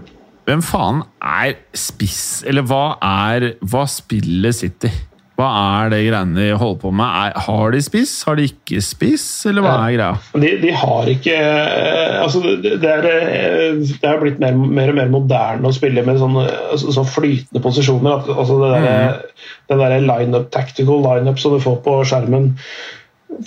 [0.48, 2.42] hvem faen er spiss?
[2.48, 4.90] Eller hva er Hva spiller City?
[5.38, 7.06] Hva er det greiene de holder på med?
[7.06, 8.16] Er, har de spiss?
[8.26, 9.26] Har de ikke spiss?
[9.46, 10.08] Eller hva er greia?
[10.34, 14.90] De, de har ikke eh, altså det, det, er, eh, det har blitt mer, mer
[14.90, 18.26] og mer moderne å spille med sånne, altså, så flytende posisjoner.
[18.34, 19.22] Altså det der,
[19.70, 22.56] Den der line-up, tactical line-up som du får på skjermen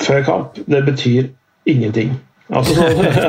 [0.02, 1.28] før kamp, det betyr
[1.66, 2.12] ingenting.
[2.52, 2.84] Altså,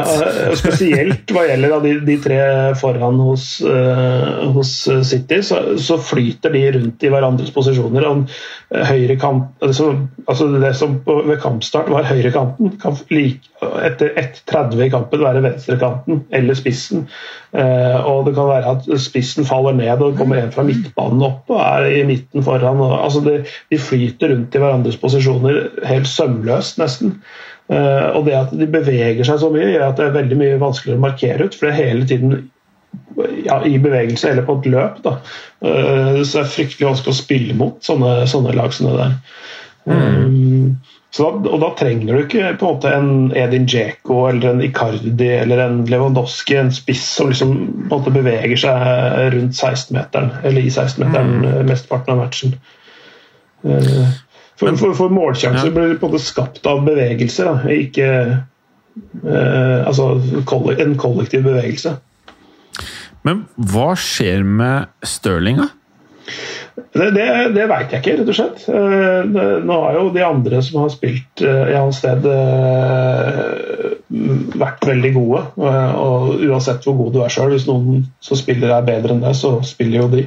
[0.59, 2.39] spesielt hva gjelder de, de tre
[2.79, 4.73] foran hos, uh, hos
[5.07, 8.09] City, så, så flyter de rundt i hverandres posisjoner.
[8.09, 8.25] Og
[8.75, 9.93] eh, høyre kant, altså,
[10.27, 13.47] altså det som på, ved kampstart var høyrekanten, kan like,
[13.87, 17.07] etter 1.30 i kampen være venstrekanten eller spissen.
[17.55, 21.53] Uh, og det kan være at spissen faller ned og kommer en fra midtbanen opp
[21.53, 22.83] og er i midten foran.
[22.83, 23.39] Og, altså det,
[23.71, 27.21] de flyter rundt i hverandres posisjoner helt sømløst, nesten.
[27.73, 30.61] Eh, og det at de beveger seg så mye, gjør at det er veldig mye
[30.61, 31.57] vanskeligere å markere ut.
[31.57, 32.35] For det er hele tiden
[33.47, 35.03] ja, i bevegelse eller på et løp.
[35.05, 35.19] Da.
[35.65, 39.21] Eh, så det er fryktelig vanskelig å spille mot sånne, sånne lag som det der.
[39.83, 40.77] Um,
[41.13, 44.63] så da, og da trenger du ikke på en måte en Edin Dzeko eller en
[44.65, 50.31] Icardi eller en Lewandowski, en spiss som liksom på en måte beveger seg rundt 16-meteren,
[50.45, 51.49] eller i 16-meteren mm.
[51.69, 52.55] mesteparten av matchen.
[53.67, 54.15] Uh,
[54.63, 55.75] for, for, for målsjanser Ja.
[55.77, 58.09] blir på en måte skapt av bevegelser, da, ikke
[59.27, 60.15] eh, altså
[60.79, 61.97] en kollektiv bevegelse.
[63.27, 65.69] Men hva skjer med Stirling, da?
[66.93, 68.63] Det, det, det veit jeg ikke, rett og slett.
[68.73, 73.97] Eh, det, nå har jo de andre som har spilt eh, i hans sted, eh,
[74.63, 75.43] vært veldig gode.
[75.61, 79.37] Og uansett hvor god du er sjøl, hvis noen som spiller er bedre enn deg,
[79.39, 80.27] så spiller jo de.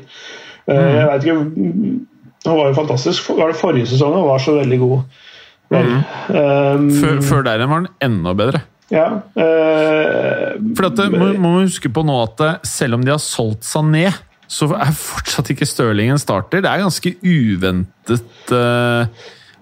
[0.69, 1.39] Eh, Jeg vet ikke
[2.45, 3.29] Han var jo fantastisk.
[3.37, 5.01] Var det forrige sesong han var så veldig god?
[5.73, 5.91] Vel,
[6.29, 8.59] Um, Før, før der var den enda bedre.
[8.93, 9.05] Ja.
[9.33, 13.65] Uh, For dette må, må man huske på nå at selv om de har solgt
[13.67, 14.13] seg ned,
[14.47, 16.61] så er fortsatt ikke Stirling en starter.
[16.61, 19.07] Det er ganske uventet uh,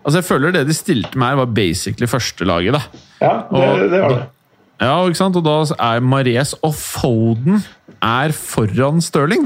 [0.03, 2.75] Altså Jeg føler det de stilte med her, var basically førstelaget.
[2.75, 2.81] da.
[3.23, 4.29] ja, det, Og det var da- det.
[4.83, 5.37] Ja, ikke sant?
[5.39, 7.61] Og da er Mares og Foden
[8.03, 9.45] er foran Stirling.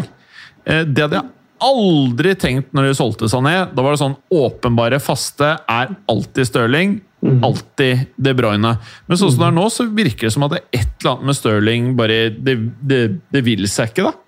[0.66, 1.30] Eh, Det hadde jeg
[1.64, 3.74] aldri tenkt når de solgte seg ned.
[3.76, 7.00] Da var det sånn åpenbare faste er alltid Stirling,
[7.46, 8.76] alltid De Bruyne.
[9.08, 11.14] Men sånn som det er nå, så virker det som at det er et eller
[11.16, 13.02] annet med Stirling bare Det, det,
[13.34, 14.24] det vil seg ikke, da.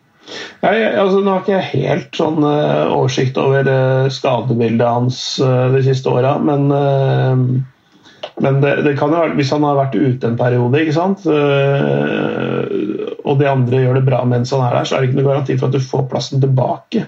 [0.61, 5.71] Jeg, altså, nå har ikke jeg helt sånn uh, oversikt over uh, skadebildet hans uh,
[5.73, 6.69] de siste åra, men,
[8.43, 11.25] men det, det kan jo være hvis han har vært ute en periode, ikke sant?
[11.27, 12.63] eh,
[13.27, 15.29] og de andre gjør det bra mens han er der, så er det ikke noe
[15.29, 17.05] garanti for at du får plassen tilbake.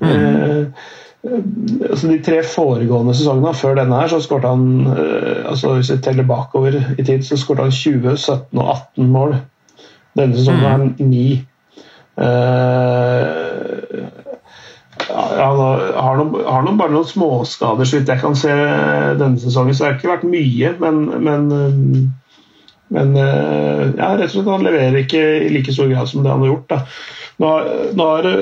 [0.00, 0.64] Eh,
[1.90, 4.62] altså De tre foregående sesongene før denne her, så skåret han
[4.94, 9.10] eh, altså Hvis vi teller bakover i tid, så skåret han 20, 17 og 18
[9.16, 9.36] mål.
[10.18, 11.24] Denne sesongen er han 9.
[15.30, 18.52] Eh, han har, noen, har noen, bare noen småskader, så vidt jeg kan se
[19.20, 19.74] denne sesongen.
[19.74, 22.36] Så det har ikke vært mye, men, men, eh,
[22.96, 26.32] men eh, ja, rett og slett han leverer ikke i like stor grad som det
[26.32, 26.70] han har gjort.
[26.72, 26.80] Da.
[27.40, 27.52] Nå,
[27.96, 28.32] nå har,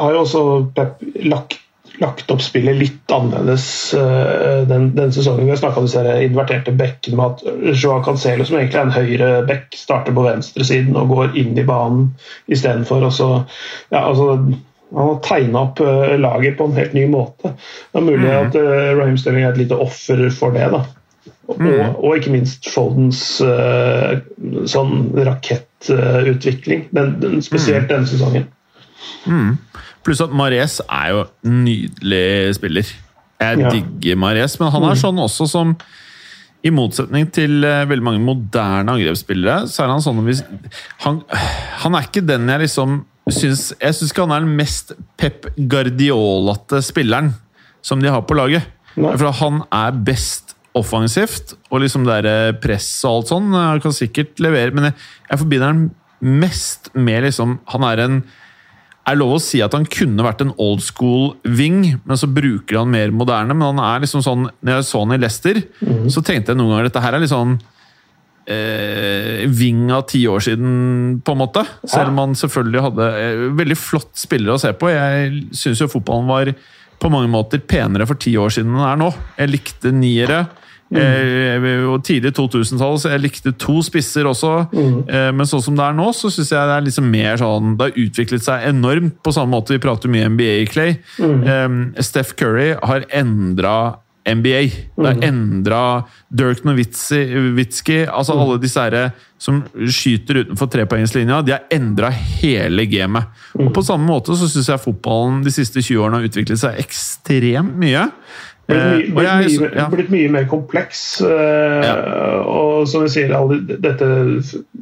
[0.00, 1.58] har jo også Pep lagt,
[2.00, 3.66] lagt opp spillet litt annerledes
[3.98, 5.44] eh, den, den sesongen.
[5.44, 8.96] Vi har snakka om disse inverterte bekkene med at Joao Cancelo, som egentlig er en
[8.96, 12.10] høyre bekk, starter på venstresiden og går inn i banen
[12.50, 13.06] istedenfor.
[13.10, 14.40] ja, altså
[14.90, 17.52] han har tegna opp eh, laget på en helt ny måte.
[17.92, 20.66] Det er mulig at uh, Raheem Sterling er et lite offer for det.
[20.72, 20.82] da.
[21.50, 21.62] Og,
[22.04, 24.20] og ikke minst Foldens eh,
[24.70, 28.46] sånn rakettutvikling, den, den, spesielt denne sesongen.
[30.06, 32.94] Pluss at Mares er jo en nydelig spiller.
[33.40, 33.70] Jeg Ja.
[33.72, 35.74] digger Mares, men han er sånn også som
[36.62, 40.42] i motsetning til eh, veldig mange moderne angrepsspillere, så er han sånn hvis,
[41.06, 41.22] han,
[41.80, 43.00] han er ikke den jeg liksom
[43.34, 47.32] syns Jeg syns ikke han er den mest Pep Guardiolate spilleren
[47.84, 48.66] som de har på laget.
[49.00, 49.14] Nei.
[49.16, 53.94] For han er best offensivt, og liksom det der press og alt sånn han kan
[53.94, 54.98] sikkert levere, men jeg,
[55.30, 55.88] jeg forbinder han
[56.20, 58.20] mest med liksom Han er en
[59.08, 62.78] er lov å si at han kunne vært en old school wing, men så bruker
[62.78, 63.56] han mer moderne.
[63.56, 65.62] Men han er liksom sånn Når jeg så han i Leicester,
[66.12, 67.56] så tenkte jeg noen ganger dette her er litt sånn
[68.50, 71.64] eh, Ving av ti år siden, på en måte.
[71.84, 74.92] Selv om han selvfølgelig hadde eh, veldig flott spillere å se på.
[74.92, 76.52] Jeg syns jo fotballen var
[77.00, 79.12] på mange måter penere for ti år siden enn den er nå.
[79.38, 80.44] Jeg likte niere.
[80.90, 84.52] Eh, og tidlig 2000-tall, så jeg likte to spisser også.
[84.74, 87.76] Eh, men sånn som det er nå, så syns jeg det er liksom mer sånn
[87.78, 90.96] Det har utviklet seg enormt, på samme måte vi prater mye NBA i Clay.
[91.22, 91.68] Eh,
[92.02, 93.76] Steph Curry har endra
[94.28, 94.62] NBA.
[94.96, 95.82] Det har endra
[96.28, 101.40] Dirk Nowitzki Altså alle disse her som skyter utenfor trepoengslinja.
[101.46, 103.30] De har endra hele gamet.
[103.56, 106.82] Og på samme måte så syns jeg fotballen de siste 20 årene har utviklet seg
[106.82, 108.04] ekstremt mye.
[108.70, 109.86] Blitt, Eh, mye, blitt, jeg- mye, ja.
[109.92, 111.00] blitt mye mer kompleks.
[111.26, 111.94] eh, Ja.
[112.46, 113.28] Og som vi sier,
[113.82, 114.08] dette,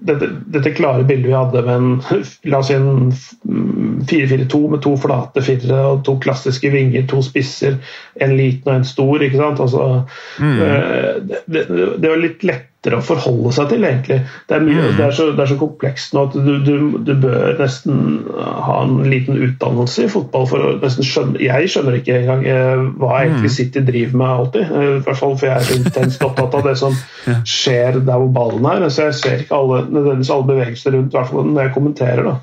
[0.04, 2.22] dette, dette klare bildet vi hadde med en
[2.52, 3.10] la oss si en
[3.48, 7.78] mm, 4-4-2 med to flate firere og to klassiske vinger, to spisser,
[8.20, 9.18] en liten og en stor.
[9.24, 9.60] ikke sant?
[9.60, 10.04] Altså,
[10.38, 10.60] Mm.
[10.60, 11.66] eh, det, det,
[12.00, 12.44] det var litt
[12.78, 14.20] lettere å forholde seg til, egentlig.
[14.46, 14.96] Det er, mye, Mm.
[14.96, 18.76] det er, så, det er så komplekst nå at du, du, du bør nesten ha
[18.84, 23.24] en liten utdannelse i fotball for å nesten skjønne Jeg skjønner ikke engang eh, hva
[23.24, 24.62] egentlig City driver med alltid.
[24.70, 26.94] Eh, I hvert fall for jeg er så intenst opptatt av det som
[27.58, 28.86] skjer der hvor ballen er.
[28.94, 32.30] Så jeg ser ikke alle, nødvendigvis alle bevegelser rundt, i hvert fall når jeg kommenterer.
[32.30, 32.36] da.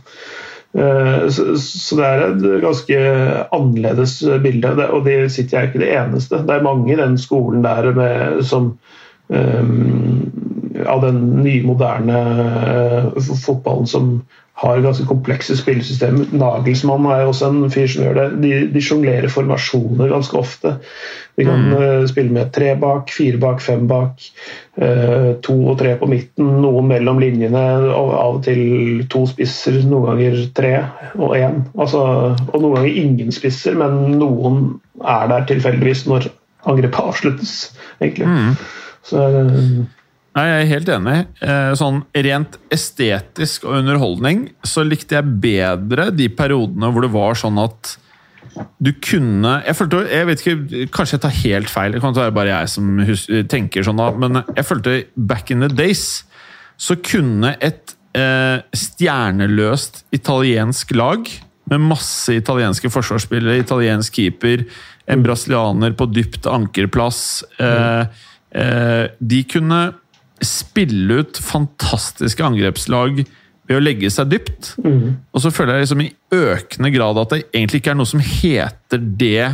[0.75, 2.99] Eh, Så, det er et ganske
[3.55, 6.43] annerledes bilde, og det sitter jeg ikke det eneste.
[6.43, 8.73] Det er mange i den skolen der med, som
[10.87, 12.23] av den nye, moderne
[12.69, 14.17] eh, fotballen som
[14.55, 16.21] har ganske komplekse spillesystem.
[16.39, 18.27] Nagelsmann er jo også en fyr som gjør det.
[18.39, 20.77] De, de sjonglerer formasjoner ganske ofte.
[21.35, 24.23] De kan eh, spille med tre bak, fire bak, fem bak,
[24.79, 29.81] uh, to og tre på midten, noen mellom linjene, og av og til to spisser,
[29.83, 30.73] noen ganger tre
[31.19, 31.59] og én.
[31.75, 32.05] Altså,
[32.47, 34.63] og noen ganger ingen spisser, men noen
[35.03, 36.31] er der tilfeldigvis når
[36.63, 37.57] angrepet avsluttes,
[37.99, 38.31] egentlig.
[39.05, 39.21] Så
[40.35, 41.19] Nei, Jeg er helt enig.
[41.45, 47.39] Eh, Sånn Rent estetisk og underholdning så likte jeg bedre de periodene hvor det var
[47.39, 47.95] sånn at
[48.79, 52.35] du kunne Jeg følte, jeg vet ikke, Kanskje jeg tar helt feil, det kan være
[52.35, 53.01] bare jeg som
[53.51, 56.23] tenker sånn, da, men jeg følte back in the days
[56.75, 61.29] så kunne et eh, stjerneløst italiensk lag
[61.71, 64.65] med masse italienske forsvarsspillere, italiensk keeper,
[65.07, 67.19] en brasilianer på dypt ankerplass
[67.59, 69.79] eh, eh, De kunne
[70.45, 73.23] spille ut fantastiske angrepslag
[73.65, 74.73] ved å legge seg dypt.
[75.33, 78.23] Og så føler jeg liksom i økende grad at det egentlig ikke er noe som
[78.23, 79.47] heter det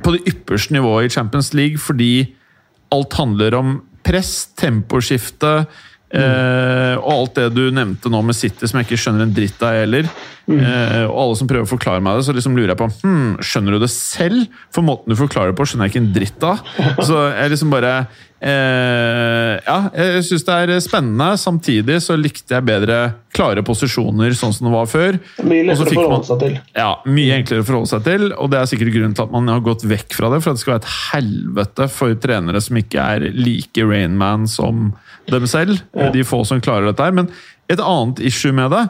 [0.00, 2.34] på det ypperste nivået i Champions League, fordi
[2.94, 5.50] alt handler om press, temposkifte
[6.14, 9.62] eh, og alt det du nevnte nå med City, som jeg ikke skjønner en dritt
[9.66, 10.08] av heller.
[10.50, 13.36] Eh, og alle som prøver å forklare meg det, så liksom lurer jeg på hm,
[13.44, 14.48] skjønner du det selv?
[14.74, 16.64] For måten du forklarer det på, skjønner jeg ikke en dritt av.
[17.06, 17.92] Så jeg liksom bare
[18.40, 21.28] eh, Ja, jeg syns det er spennende.
[21.40, 22.98] Samtidig så likte jeg bedre
[23.36, 25.18] klare posisjoner, sånn som det var før.
[25.46, 26.56] Mye lettere å man- forholde seg til.
[26.76, 29.52] ja, Mye enklere å forholde seg til, og det er sikkert grunnen til at man
[29.52, 30.42] har gått vekk fra det.
[30.42, 34.90] For at det skal være et helvete for trenere som ikke er like Rainman som
[35.30, 35.78] dem selv.
[36.14, 37.14] De få som klarer dette her.
[37.14, 37.30] Men
[37.70, 38.86] et annet issue med det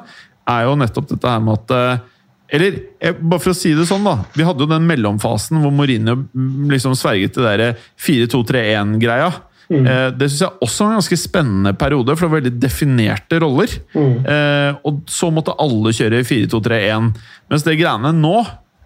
[0.54, 2.08] er jo nettopp dette her med at eh,
[2.56, 4.16] Eller eh, bare for å si det sånn, da.
[4.34, 9.30] Vi hadde jo den mellomfasen hvor Mourinho mm, liksom sverget til det der 4-2-3-1-greia.
[9.70, 9.84] Mm.
[10.18, 13.76] Det syns jeg også var en ganske spennende periode, for det var veldig definerte roller.
[13.94, 17.12] Eh, og så måtte alle kjøre 4-2-3-1.
[17.52, 18.40] Mens det greiene nå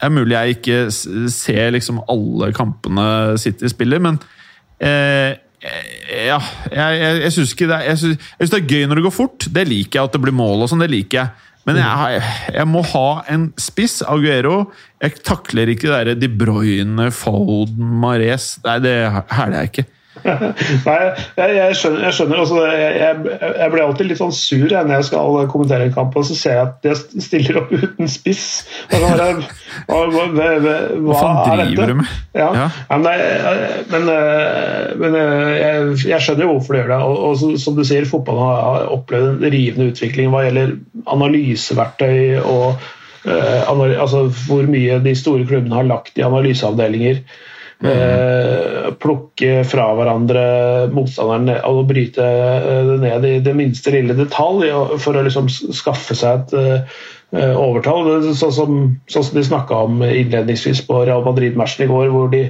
[0.04, 3.06] er mulig jeg ikke ser liksom alle kampene
[3.40, 4.18] City spiller, men
[4.82, 9.46] eh, ja, jeg, jeg, jeg syns det det er gøy når det går fort.
[9.48, 10.84] Det liker jeg, at det blir mål og sånn.
[10.84, 11.50] det liker jeg.
[11.64, 12.22] Men jeg,
[12.52, 14.02] jeg må ha en spiss.
[14.04, 14.66] Aguero.
[15.02, 18.54] Jeg takler ikke det derre De Bruyne, Foden, Mares.
[18.66, 18.96] Nei, det
[19.32, 19.86] hæler jeg ikke.
[20.88, 20.96] Nei,
[21.36, 22.04] jeg, jeg skjønner.
[22.06, 25.88] Jeg, skjønner også, jeg, jeg, jeg blir alltid litt sånn sur når jeg skal kommentere
[25.88, 28.46] en kamp, og så ser jeg at jeg stiller opp uten spiss.
[28.92, 29.28] Hva, hva,
[30.24, 32.12] hva, faen er driver du med?
[32.34, 32.48] Ja.
[32.56, 32.66] Ja.
[32.90, 33.06] Men,
[33.92, 35.54] men, eh, men eh,
[36.08, 37.00] jeg, skjønner jo hvorfor de gjør det.
[37.04, 40.76] Og, og som du sier, fotballen har- har opplevd en rivende utvikling hva gjelder
[41.14, 42.78] analyseverktøy og
[43.26, 47.20] uh, analy altså hvor mye de store klubbene har lagt i analyseavdelinger.
[47.84, 50.42] Eh, plukke fra hverandre
[50.94, 54.70] motstanderen og bryte eh, det ned i det minste lille detalj
[55.02, 58.08] for å liksom skaffe seg et eh, overtall.
[58.14, 58.78] Er Sånn som,
[59.10, 62.46] sånn som de snakka om innledningsvis på Real Madrid-matchen i går, hvor de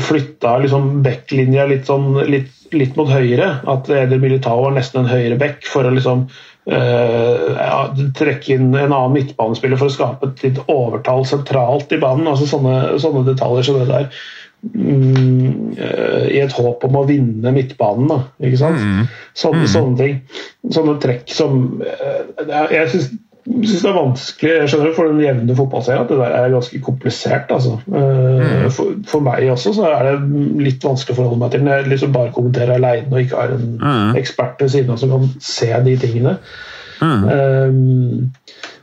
[0.00, 3.60] flytta liksom backlinja litt, sånn, litt, litt mot høyre.
[3.70, 6.26] At Eder Militao var nesten en høyre back for å liksom
[6.64, 7.80] Uh, ja,
[8.16, 12.24] trekke inn en annen midtbanespiller for å skape et litt overtall sentralt i banen.
[12.30, 14.22] altså Sånne, sånne detaljer som det der.
[14.72, 18.18] Mm, eh, I et håp om å vinne midtbanen, da.
[18.40, 18.80] Ikke sant?
[19.36, 20.18] Sånne, sånne ting.
[20.72, 23.12] Sånne trekk som eh, Jeg syns
[23.44, 27.50] det er vanskelig jeg skjønner for den jevne fotballserien at det der er ganske komplisert.
[27.52, 27.74] altså.
[27.92, 28.70] Mm.
[28.72, 31.90] For, for meg også så er det litt vanskelig å forholde meg til når jeg
[31.92, 34.16] liksom bare kommenterer alene og ikke har en Mm.
[34.16, 36.38] ekspert ved siden av som kan se de tingene.
[37.02, 37.24] Mm.
[37.28, 38.32] Um,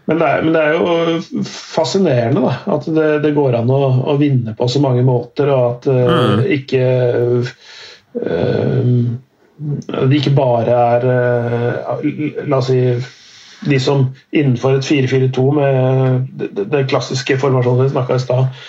[0.06, 3.82] men, det er, men det er jo fascinerende da, at det, det går an å,
[4.12, 6.86] å vinne på så mange måter, og at uh, ikke
[8.18, 9.12] uh,
[9.62, 12.06] det ikke bare er uh,
[12.50, 12.82] La oss si
[13.62, 18.64] de som innenfor et 4-4-2 med den klassiske formasjonen vi snakka i stad,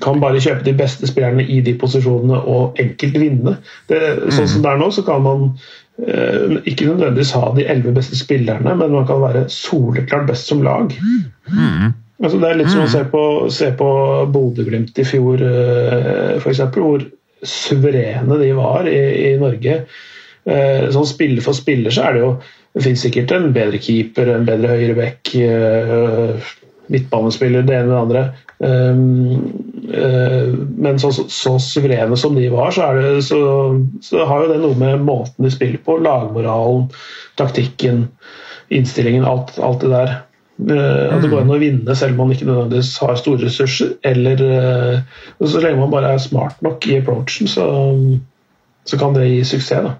[0.00, 3.56] kan bare kjøpe de beste spillerne i de posisjonene og enkelt vinne.
[3.90, 3.98] Det,
[4.30, 5.44] sånn som det er nå, så kan man
[6.00, 10.92] ikke nødvendigvis ha de elleve beste spillerne, men man kan være soleklart best som lag.
[12.20, 13.90] Altså, det er litt som å se på, se på
[14.32, 17.04] Bodø-Glimt i fjor, eh, f.eks., hvor
[17.40, 19.76] suverene de var i, i Norge.
[20.44, 22.32] Eh, sånn spiller for spiller så er det jo
[22.70, 26.50] Det finnes sikkert en bedre keeper, en bedre høyreback, eh,
[26.94, 28.22] midtbanespiller, det ene med det andre.
[29.90, 33.40] Eh, men så, så, suverene som de var, så, er det, så,
[34.04, 36.88] så har jo det noe med måten de spiller på, lagmoralen,
[37.40, 38.04] taktikken,
[38.70, 40.12] innstillingen, alt, alt det der.
[40.60, 43.96] Eh, At det går an å vinne selv om man ikke nødvendigvis har store ressurser.
[44.06, 47.66] Eller eh, Så lenge man bare er smart nok i approachen, så,
[48.86, 49.90] så kan det gi suksess.
[49.90, 49.96] da.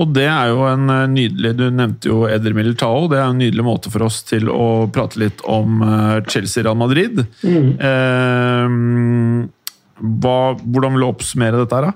[0.00, 3.04] Og det er jo en eh, nydelig Du nevnte jo Eder Militao.
[3.12, 7.20] Det er en nydelig måte for oss til å prate litt om eh, Chelsea-Real Madrid.
[7.44, 8.66] Eh,
[10.02, 11.94] hva, hvordan vil du oppsummere dette her, da?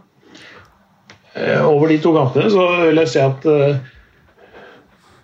[1.37, 3.81] Eh, Over de to kampene så vil jeg si at eh,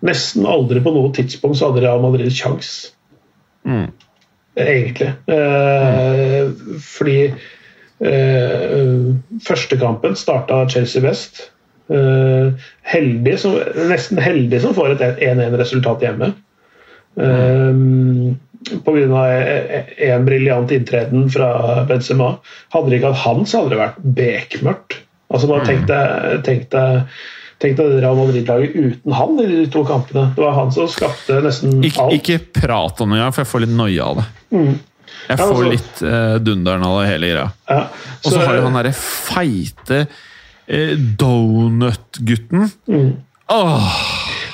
[0.08, 2.72] nesten aldri på noe tidspunkt så hadde Real Madrid kjangs.
[4.58, 5.12] Egentlig.
[5.30, 6.50] Eh,
[6.82, 7.16] Fordi
[8.02, 9.08] eh,
[9.46, 11.46] første kampen starta Chelsea best.
[11.90, 12.52] Eh,
[12.92, 13.56] heldig som,
[13.90, 16.32] nesten heldig som får et 1-1-resultat hjemme.
[17.18, 17.74] Eh,
[18.86, 19.22] pga.
[20.12, 22.36] en briljant inntreden fra Benzema.
[22.72, 24.98] Hadde det ikke hatt han, så hadde det vært bekmørkt.
[25.32, 27.06] Altså, bare tenk deg, tenk deg
[27.62, 30.32] Tenk deg Real Madrid-laget uten han i de to kampene.
[30.34, 32.16] Det var han som skapte nesten Ik alt.
[32.16, 34.24] ikke prat om det for jeg får litt noia av det.
[34.50, 34.74] Jeg
[35.28, 37.52] Ja, får altså- litt uh, dunderen av det hele greia.
[37.70, 37.84] Ja.
[38.24, 40.00] Og så har jo han derre feite
[40.66, 42.70] eh, donut-gutten.
[43.52, 43.92] Åh!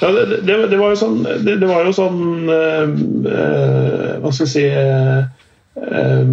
[0.00, 2.90] Ja, det, det, det var jo sånn Det, det var jo sånn eh,
[3.32, 5.24] eh, Hva skal jeg si eh,
[5.82, 6.30] eh,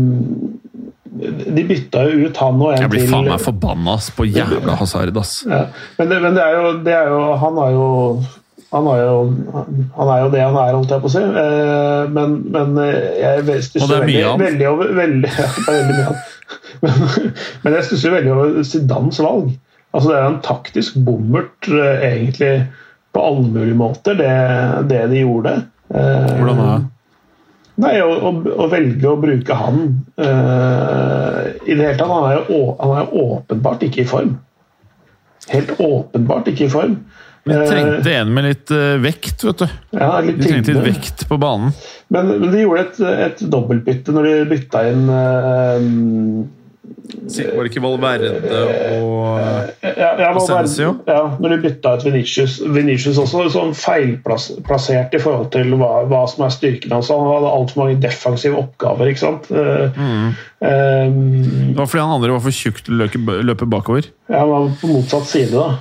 [1.56, 4.78] De bytta jo ut han og en til Jeg blir faen meg forbanna på jævla
[4.78, 5.40] hasard, ass.
[5.50, 5.64] Ja.
[5.98, 7.88] Men, det, men det, er jo, det er jo Han har jo
[8.76, 9.20] han, er, jo,
[9.96, 11.22] han er jo det han er, holdt jeg på å si.
[11.24, 16.00] Eh, men, men eh, jeg stusser er veldig, veldig over veldig, ja, det er veldig
[16.00, 16.16] mye.
[16.82, 17.06] Men,
[17.64, 19.54] men jeg stusser veldig over Zidans valg.
[19.96, 22.52] Altså, det er en taktisk bommert, eh, egentlig,
[23.16, 24.34] på alle mulige måter, det,
[24.92, 25.56] det de gjorde.
[25.88, 26.92] Hvordan er det?
[27.80, 28.32] Nei, å, å,
[28.64, 29.80] å velge å bruke han
[30.16, 34.38] uh, I det hele tatt Han er jo han er åpenbart ikke i form.
[35.52, 36.96] Helt åpenbart ikke i form.
[37.46, 39.68] Vi Eh, trengte en med litt eh, vekt, vet du.
[39.94, 41.76] ja, litt Vi trengte litt vekt på banen.
[42.10, 46.48] Men, men de gjorde et, et dobbeltbytte når de bytta inn um,
[47.30, 48.32] Var det ikke Valverde
[49.02, 49.38] og
[49.86, 50.32] ja, ja,
[51.06, 56.24] ja, når de bytta ut Venicius, Venicius også sånn feilplassert i forhold til hva, hva
[56.30, 57.10] som er styrken hans.
[57.14, 59.12] Han hadde altfor mange defensive oppgaver.
[59.14, 59.50] ikke sant?
[59.54, 60.34] Eh, Mm.
[60.66, 64.08] Um, Det var fordi han andre var for tjukk til å løpe bakover.
[64.32, 65.76] Ja, han var på motsatt side, da.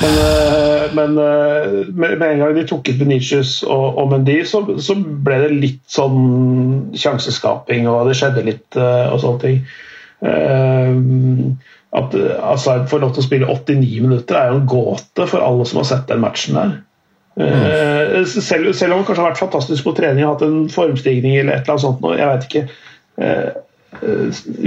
[0.00, 4.62] Men, eh, men eh, med en gang de tok ut Benicius og, og Mendy, så,
[4.80, 9.62] så ble det litt sånn sjanseskaping, og det skjedde litt eh, og sånne ting.
[11.92, 15.66] At Asaid får lov til å spille 89 minutter, er jo en gåte for alle
[15.68, 16.76] som har sett den matchen der.
[17.32, 18.28] Mm.
[18.28, 21.66] Selv, selv om han kanskje har vært fantastisk på trening, hatt en formstigning eller et
[21.66, 22.64] eller annet sånt, jeg veit ikke.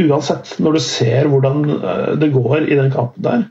[0.05, 1.63] Uansett, når du ser hvordan
[2.19, 3.47] det går i den kampen der,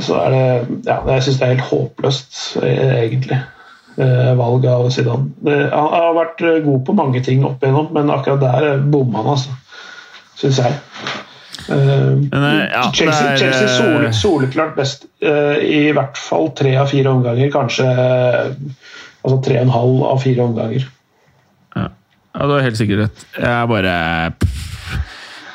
[0.00, 3.38] så er det ja, Jeg syns det er helt håpløst, eh, egentlig,
[3.96, 5.54] valg valget av Zidane.
[5.72, 9.22] Han har vært eh, god på mange ting opp igjennom, men akkurat der eh, bomma
[9.22, 9.54] han, altså.
[10.36, 10.76] Syns jeg.
[11.68, 16.52] Eh, Men, eh, ja, Chelsea, er, Chelsea eh, sole, soleklart best eh, i hvert fall
[16.58, 17.50] tre av fire omganger.
[17.54, 18.52] Kanskje eh,
[19.24, 20.86] altså tre og en halv av fire omganger.
[21.76, 21.88] Ja,
[22.36, 23.26] ja du har helt sikkert rett.
[23.40, 23.96] Jeg bare
[24.36, 24.65] bare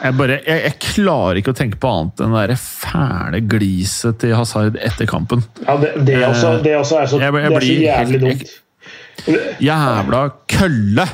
[0.04, 4.34] jeg, bare, jeg, jeg klarer ikke å tenke på annet enn det fæle gliset til
[4.38, 5.44] Hazard etter kampen.
[5.68, 8.58] Ja, det, det, også, det også er så, Jeg- det er så jævlig dumt.
[9.62, 11.06] Jævla kølle!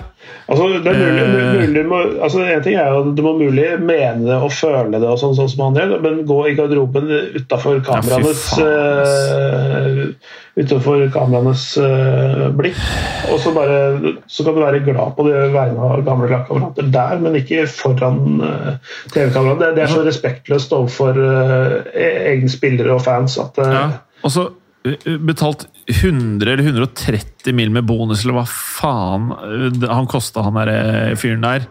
[0.47, 1.67] Altså, det er mulig, Eh.
[1.67, 4.95] mulig må, altså, En ting er jo at du må mulig mene det og føle
[4.95, 10.03] det, og sånn, sånn som han gjør, men gå i garderoben utafor kameraenes ja, uh,
[10.57, 12.79] Utenfor kameraenes uh, blikk.
[13.29, 17.19] Og så bare Så kan du være glad på det vegne av gamle lagkamerater der,
[17.21, 18.71] men ikke foran uh,
[19.13, 19.59] TV-kameraet.
[19.59, 23.85] Det, det er så respektløst overfor uh, egne spillere og fans at eh, Ja.
[24.25, 24.55] Og så eh,
[25.27, 30.71] betalt 100 eller 130 mil med bonus, eller hva faen eh, han kosta, han der
[30.73, 31.67] eh, fyren der.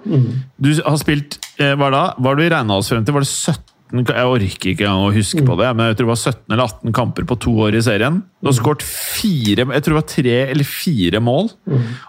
[0.56, 2.04] Du har spilt eh, Hva da?
[2.16, 3.16] Hva var du regna oss frem til?
[3.16, 6.12] Var det 17 Jeg orker ikke engang å huske på det, men jeg tror det
[6.12, 8.22] var 17 eller 18 kamper på to år i serien.
[8.40, 11.52] Du har skåret fire Jeg tror det var tre eller fire mål.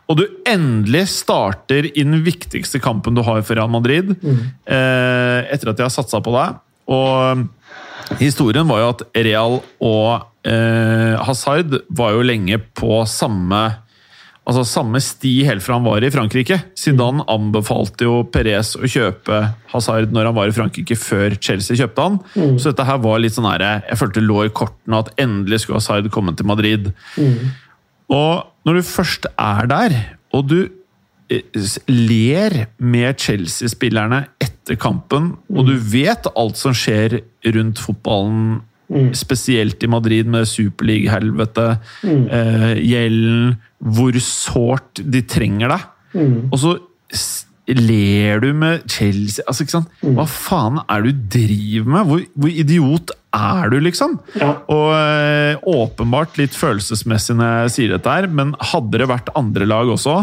[0.08, 5.72] Og du endelig starter i den viktigste kampen du har for Real Madrid, eh, etter
[5.72, 6.64] at de har satsa på deg.
[6.88, 7.48] Og
[8.22, 13.66] Historien var jo at Real og eh, Hazard var jo lenge på samme
[14.48, 16.60] altså samme sti helt fra han var i Frankrike.
[16.78, 19.42] Zidane anbefalte jo Perez å kjøpe
[19.74, 22.20] Hazard når han var i Frankrike, før Chelsea kjøpte han.
[22.56, 25.82] Så dette her var litt sånn her, jeg følte lå i kortene at endelig skulle
[25.82, 26.92] Hazard komme til Madrid.
[28.08, 29.98] Og når du først er der,
[30.36, 31.44] og du eh,
[31.92, 37.20] ler med Chelsea-spillerne etter kampen, og du vet alt som skjer
[37.52, 38.62] rundt fotballen,
[39.18, 41.68] spesielt i Madrid med Superleague-helvete,
[42.08, 45.84] eh, gjelden, hvor sårt de trenger deg,
[46.52, 46.78] og så
[47.68, 49.96] ler du med Chelsea altså, ikke sant?
[50.16, 52.08] Hva faen er det du driver med?
[52.08, 54.16] Hvor, hvor idiot er du, liksom?
[54.40, 54.54] Ja.
[54.72, 59.68] Og eh, åpenbart litt følelsesmessig når jeg sier dette her, men hadde det vært andre
[59.68, 60.22] lag også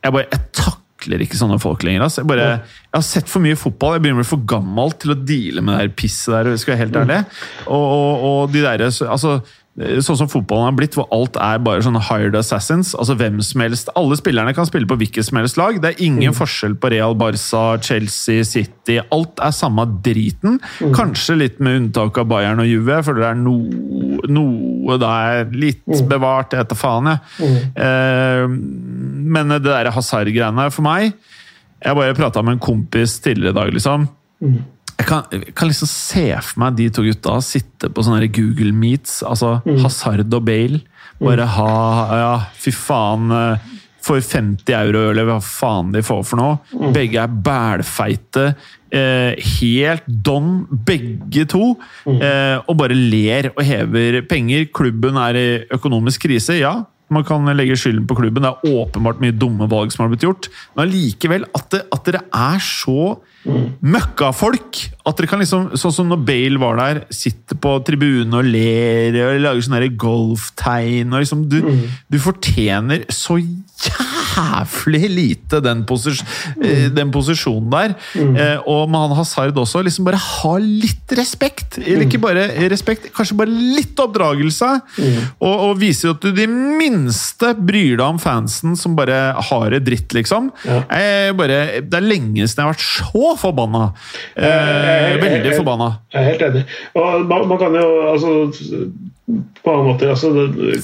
[0.00, 2.04] Jeg bare, jeg takler ikke sånne folk lenger.
[2.06, 2.20] Altså.
[2.22, 2.48] Jeg, bare,
[2.84, 3.96] jeg har sett for mye fotball.
[3.96, 6.52] Jeg begynner å bli for gammel til å deale med det pisset der.
[6.60, 7.22] skal jeg helt ærlig.
[7.66, 9.40] Og, og, og de der, altså,
[9.80, 12.92] sånn som fotballen har blitt, hvor alt er bare sånne hired assassins.
[12.94, 15.80] altså hvem som helst, Alle spillerne kan spille på hvilket som helst lag.
[15.80, 16.36] Det er ingen mm.
[16.36, 19.00] forskjell på Real Barca, Chelsea, City.
[19.10, 20.58] Alt er samme driten.
[20.80, 20.92] Mm.
[20.96, 25.54] Kanskje litt med unntak av Bayern og Juve, for det er noe, noe da er
[25.54, 26.08] litt mm.
[26.10, 27.20] bevart, jeg vet faen, jeg.
[27.40, 27.58] Mm.
[27.86, 28.44] Eh,
[29.30, 31.12] men det der hasard-greiene for meg
[31.80, 34.10] Jeg bare prata med en kompis tidligere i dag, liksom.
[35.00, 38.72] Jeg kan, jeg kan, liksom se for meg de to gutta sitte på sånne Google
[38.76, 39.22] Meets.
[39.24, 39.78] altså mm.
[39.84, 40.82] Hazard og Bale.
[41.20, 41.54] Bare mm.
[41.56, 41.74] ha
[42.20, 43.30] Ja, fy faen.
[43.32, 46.58] Eh, for 50 euro, eller hva faen de får for noe.
[46.72, 46.92] Mm.
[46.96, 48.46] Begge er bælfeite.
[48.90, 51.74] Eh, helt don, begge to.
[52.06, 52.20] Mm.
[52.24, 54.70] Eh, og bare ler og hever penger.
[54.74, 56.78] Klubben er i økonomisk krise, ja.
[57.10, 58.44] Man kan legge skylden på klubben.
[58.44, 60.50] Det er åpenbart mye dumme valg som har blitt gjort.
[60.74, 63.16] Men allikevel, at, at dere er så
[63.80, 64.82] møkkafolk!
[65.08, 69.16] At dere kan liksom, Sånn som når Bale var der, sitter på tribunen og ler
[69.24, 71.84] og lager sånne golftegn og liksom, du, mm.
[72.12, 74.19] du fortjener så jævlig
[75.10, 76.22] lite den, posis
[76.56, 76.94] mm.
[76.94, 77.94] den posisjonen der.
[78.14, 78.36] Mm.
[78.36, 79.82] Eh, og med han Hazard også.
[79.86, 81.78] liksom Bare ha litt respekt!
[81.78, 84.70] Eller ikke bare respekt, kanskje bare litt oppdragelse.
[84.98, 85.20] Mm.
[85.40, 89.20] Og, og viser at du de minste bryr deg om fansen som bare
[89.50, 90.50] har det dritt, liksom.
[90.64, 90.82] Ja.
[91.36, 93.86] Bare, det er lenge siden jeg har vært så forbanna!
[94.36, 95.92] Eh, veldig forbanna.
[96.12, 96.66] Jeg er helt enig.
[96.98, 98.34] Og man, man kan jo altså
[99.64, 100.30] på mange måter, altså,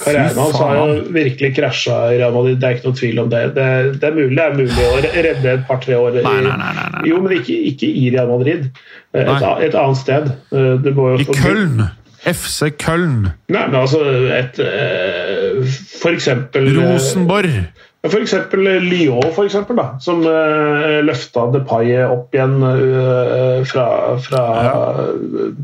[0.03, 3.31] Karrieren hans har jo virkelig krasja i Real Madrid, det er ikke noe tvil om
[3.33, 3.43] det.
[3.57, 3.67] Det,
[4.03, 6.19] det er mulig det er mulig å redde et par-tre år.
[6.27, 8.69] Nei, nei, nei, nei, Jo, men ikke, ikke i Real Madrid.
[9.17, 10.35] Et, et annet sted.
[10.53, 11.87] I Köln!
[12.27, 13.29] FC Köln.
[13.55, 14.01] Nei, men altså
[14.35, 15.61] et eh,
[16.01, 17.61] For eksempel Rosenborg.
[18.07, 18.35] F.eks.
[18.83, 23.87] Lyon, for eksempel, da, som uh, løfta Depay opp igjen uh, fra,
[24.23, 24.75] fra ja.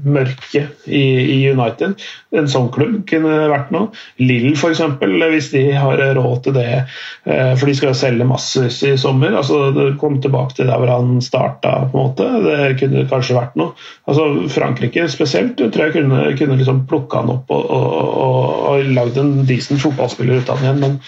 [0.05, 1.97] mørket i, i, United.
[2.37, 3.91] En sånn klubb kunne vært noe.
[4.23, 6.69] Lill, f.eks., hvis de har råd til det.
[7.27, 9.37] Uh, for de skal selge masse i sommer.
[9.39, 12.31] altså Kom tilbake til der hvor han starta, på en måte.
[12.47, 13.77] Det kunne kanskje vært noe.
[14.09, 17.93] altså Frankrike spesielt tror jeg kunne, kunne liksom plukka han opp og, og,
[18.25, 20.83] og, og lagd en decent fotballspiller ut av han igjen.
[20.83, 20.99] men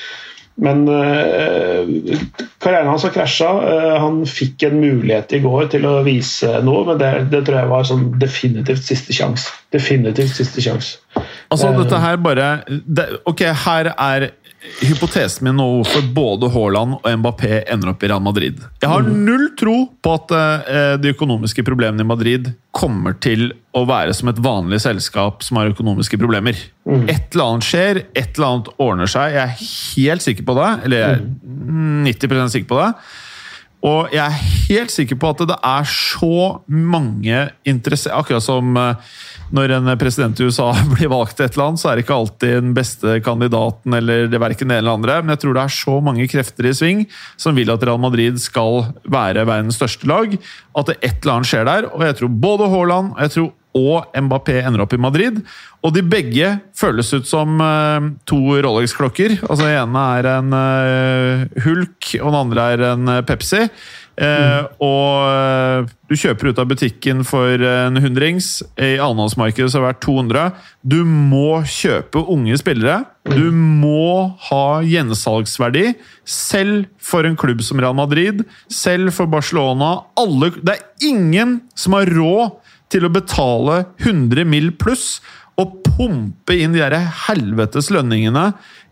[0.54, 1.82] men uh,
[2.62, 3.50] karrieren hans har krasja.
[3.58, 7.58] Uh, han fikk en mulighet i går til å vise noe, men det, det tror
[7.60, 9.50] jeg var sånn definitivt siste sjanse.
[9.74, 11.00] Definitivt siste sjanse.
[11.50, 14.30] Altså, uh, dette her bare det, Ok, her er
[14.64, 18.62] hypotesen min nå hvorfor både Haaland og Mbappé ender opp i Real Madrid.
[18.80, 19.18] Jeg har mm.
[19.26, 24.30] null tro på at uh, de økonomiske problemene i Madrid kommer til å være som
[24.32, 26.58] et vanlig selskap som har økonomiske problemer.
[26.88, 27.04] Mm.
[27.12, 29.36] Et eller annet skjer, et eller annet ordner seg.
[29.36, 29.68] Jeg er
[30.06, 30.70] helt sikker på det.
[30.86, 31.22] Eller jeg er
[32.08, 32.52] 90 mm.
[32.56, 32.90] sikker på det.
[33.84, 38.94] Og jeg er helt sikker på at det er så mange interesserte Akkurat som uh,
[39.54, 42.54] når en president i USA blir valgt til et annet, så er det ikke alltid
[42.60, 45.98] den beste kandidaten eller det verken det eller andre, men jeg tror det er så
[46.04, 47.04] mange krefter i sving
[47.40, 51.50] som vil at Real Madrid skal være verdens største lag, at det et eller annet
[51.50, 51.90] skjer der.
[51.92, 55.40] Og jeg tror både Haaland og jeg tror og Mbappé ender opp i Madrid.
[55.82, 59.40] Og de begge føles ut som uh, to Rolex-klokker.
[59.42, 63.64] Altså, Den ene er en uh, Hulk, og den andre er en Pepsi.
[64.14, 64.68] Mm.
[64.84, 68.60] Og du kjøper ut av butikken for en hundrings.
[68.78, 70.44] I annenhåndsmarkedet så har det vært 200.
[70.86, 73.00] Du må kjøpe unge spillere.
[73.26, 75.94] Du må ha gjensalgsverdi.
[76.28, 79.96] Selv for en klubb som Real Madrid, selv for Barcelona.
[80.20, 82.60] Alle, det er ingen som har råd
[82.94, 84.70] til å betale 100 mill.
[84.78, 85.18] pluss
[85.60, 88.48] og pumpe inn de helvetes lønningene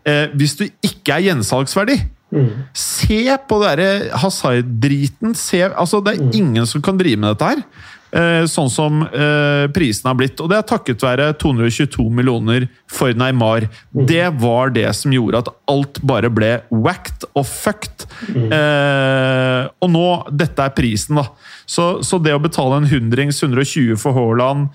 [0.07, 1.97] eh, hvis du ikke er gjensalgsverdig.
[2.33, 2.51] Mm.
[2.73, 3.89] Se på det
[4.23, 5.35] hasard-driten.
[5.71, 6.31] Altså, det er mm.
[6.39, 7.65] ingen som kan drive med dette her.
[8.13, 10.41] Eh, sånn som eh, prisene har blitt.
[10.43, 13.65] Og det er takket være 222 millioner for Neymar.
[13.93, 14.03] Mm.
[14.09, 18.05] Det var det som gjorde at alt bare ble whacked og fucked.
[18.29, 18.51] Mm.
[18.53, 21.25] Eh, og nå Dette er prisen, da.
[21.65, 24.65] Så, så, det å betale en hundrings 120 for Haaland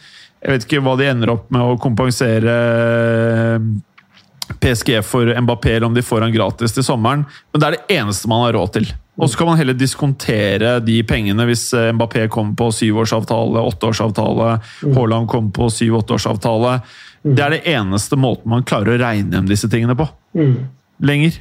[0.41, 3.69] Jeg vet ikke hva de ender opp med å kompensere eh,
[4.61, 7.99] PSG for Mbappé, eller om de får han gratis til sommeren, men det er det
[7.99, 8.89] eneste man har råd til.
[9.19, 14.49] Og så kan man heller diskontere de pengene hvis eh, Mbappé kommer på syvårsavtale, åtteårsavtale,
[14.87, 14.95] mm.
[14.95, 16.79] Haaland kommer på syv-åtteårsavtale.
[17.25, 17.35] Mm.
[17.35, 20.07] Det er det eneste måten man klarer å regne hjem disse tingene på.
[20.39, 20.55] Mm.
[21.03, 21.41] Lenger.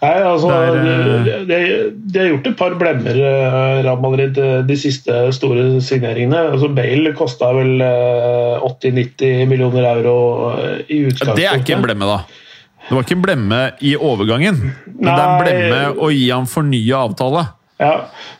[0.00, 1.56] Nei, altså, eh, de,
[1.92, 6.46] de, har gjort et par blemmer, uh, Real Madrid, de siste store signeringene.
[6.54, 10.16] Altså, Bale kosta vel 80-90 millioner euro
[10.86, 11.36] i utgangspunktet.
[11.36, 12.46] Det er ikke en blemme, da.
[12.88, 14.56] Det var ikke en blemme i overgangen,
[14.88, 15.12] men Nei.
[15.14, 17.44] det er en blemme å gi ham fornya avtale.
[17.80, 17.92] Ja,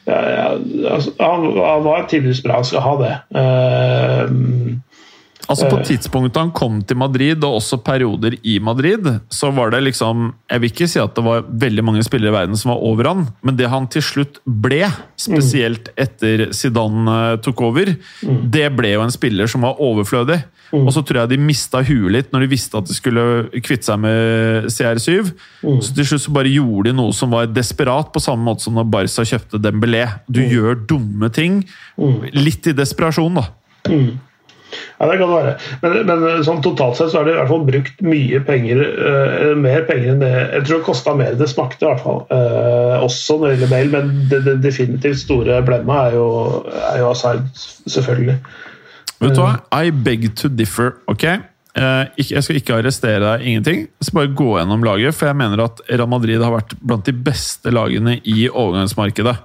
[0.08, 0.46] ja, ja
[0.94, 3.12] altså, han, han, var tidligere bra, skal ha det.
[3.36, 4.24] Uh,
[5.50, 9.82] Altså På tidspunktet han kom til Madrid, og også perioder i Madrid, så var det
[9.88, 12.84] liksom Jeg vil ikke si at det var veldig mange spillere i verden som var
[12.86, 14.84] over han, men det han til slutt ble,
[15.18, 17.92] spesielt etter Zidane eh, tok over,
[18.22, 20.38] det ble jo en spiller som var overflødig.
[20.76, 23.24] Og så tror jeg de mista huet litt når de visste at de skulle
[23.58, 25.32] kvitte seg med CR7.
[25.82, 28.78] Så til slutt så bare gjorde de noe som var desperat, på samme måte som
[28.78, 30.04] når Barca kjøpte Dembélé.
[30.30, 31.64] Du gjør dumme ting,
[32.38, 33.48] litt i desperasjon, da.
[34.70, 35.54] Ja, det kan det være.
[35.82, 38.82] Men, men sånn totalt sett så har de i hvert fall brukt mye penger.
[39.00, 42.04] uh, mer penger enn det Jeg tror det kosta mer enn det smakte, i hvert
[42.04, 42.24] fall.
[42.32, 46.26] Uh, også når det gjelder mail, men det, det definitivt store blemma er jo,
[46.92, 47.46] er jo Asard,
[47.86, 48.40] selvfølgelig.
[49.20, 49.54] Vet du hva?
[49.76, 51.26] I beg to differ, ok?
[51.78, 53.84] Eh, jeg skal ikke arrestere deg, ingenting.
[54.02, 57.14] Skal bare gå gjennom laget, for jeg mener at Real Madrid har vært blant de
[57.14, 59.36] beste lagene i overgangsmarkedet.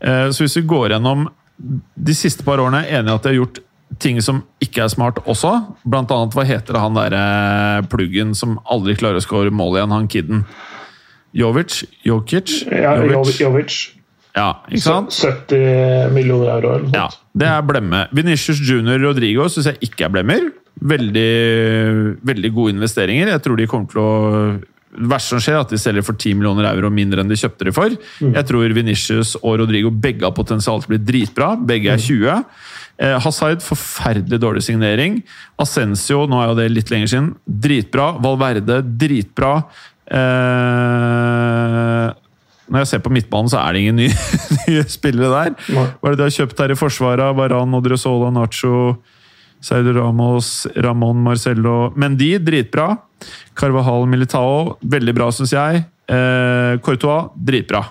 [0.00, 1.28] Eh, så hvis vi går gjennom
[1.58, 3.62] de siste par årene, er jeg enig i at de har gjort
[4.02, 5.52] ting som ikke er smart også.
[5.88, 7.22] Blant annet, hva heter det han derre
[7.90, 10.44] pluggen som aldri klarer å score mål igjen, han kiden?
[11.36, 11.82] Jovic?
[12.06, 12.62] Jokic?
[12.72, 13.40] Ja, Jovic?
[13.40, 13.78] Jovic.
[14.36, 15.16] Ja, ikke sant?
[15.16, 18.04] 70 millioner euro eller noe Ja, det er blemme.
[18.14, 20.50] Venitius Junior Rodrigo syns jeg ikke er blemmer.
[20.78, 21.30] Veldig,
[22.28, 23.32] veldig gode investeringer.
[23.32, 24.10] Jeg tror de kommer til å
[24.98, 27.36] det verste som skjer, er at de selger for 10 millioner euro mindre enn de
[27.38, 27.92] kjøpte de for.
[28.24, 31.52] Jeg tror Venitius og Rodrigo begge har potensial til å bli dritbra.
[31.68, 32.46] Begge er 20.
[32.98, 35.20] Eh, Hazard, forferdelig dårlig signering.
[35.62, 38.10] Ascencio, nå er jo det litt lenger siden, dritbra.
[38.24, 39.52] Valverde, dritbra.
[40.08, 42.08] Eh,
[42.68, 44.16] når jeg ser på midtbanen, så er det ingen nye,
[44.66, 45.54] nye spillere der.
[45.70, 47.36] Hva er det de har kjøpt her i forsvaret?
[47.38, 48.96] Varan, Odriozola, Nacho,
[49.64, 52.90] Seido Ramos, Ramón Marcello Mendy, dritbra.
[53.58, 55.86] Carvajal Militao, veldig bra, syns jeg.
[56.08, 57.82] Eh, Courtois, dritbra.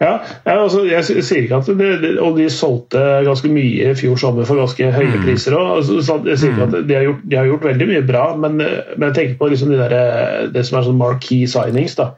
[0.00, 3.94] Ja, ja, altså, jeg sier ikke at det, det, Og de solgte ganske mye i
[3.96, 5.70] fjor sommer for ganske høye priser òg.
[5.78, 8.26] Altså, så jeg sier ikke at de har, gjort, de har gjort veldig mye bra,
[8.36, 11.48] men, eh, men jeg tenker på liksom de der, eh, det som er sånn marquee
[11.48, 11.96] signings.
[11.96, 12.10] da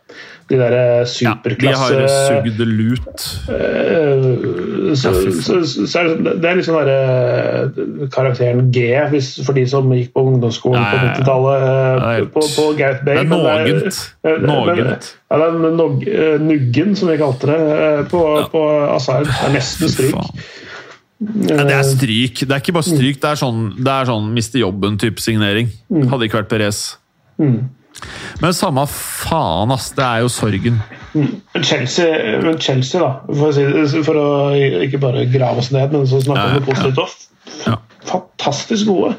[0.48, 3.26] De der Ja, eh, de superklasse har sugd lut.
[3.52, 9.34] Eh, så, Ja, så, så, så er det, er liksom der, eh, karakteren G hvis,
[9.46, 11.14] for de som gikk på ungdomsskolen Nei, på ja, ja.
[11.14, 13.14] 90-tallet Det er eh, helt- på, på Gareth Bay.
[13.14, 14.02] Det er nogent.
[14.48, 15.10] Nogent.
[15.28, 18.62] Ja, det eh, nuggen, som vi kalte det, eh, på, på
[18.98, 20.14] Det er nesten stryk.
[21.48, 22.44] Ja, det er stryk.
[22.46, 25.72] Det er ikke bare stryk, det er sånn, det er sånn miste jobben-type signering.
[25.90, 26.82] Hadde ikke vært Perez.
[28.38, 29.90] Men samme faen, ass.
[29.96, 30.78] Det er jo sorgen.
[31.14, 34.28] Men Chelsea, men Chelsea da, for å, si, for å
[34.84, 37.28] ikke bare grave oss ned, men så snakke om Ja, det positivt også.
[37.64, 37.76] Ja.
[38.08, 39.14] Fantastisk gode.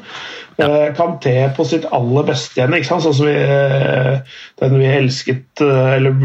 [0.60, 2.74] Eh, Kanté på sitt aller beste igjen.
[2.76, 3.04] ikke sant?
[3.04, 6.16] Sånn som vi, eh, den vi elsket, eh, eller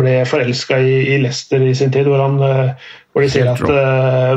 [0.00, 2.38] ble forelska i, i Leicester i sin tid, hvor, han,
[3.12, 3.66] hvor de sier at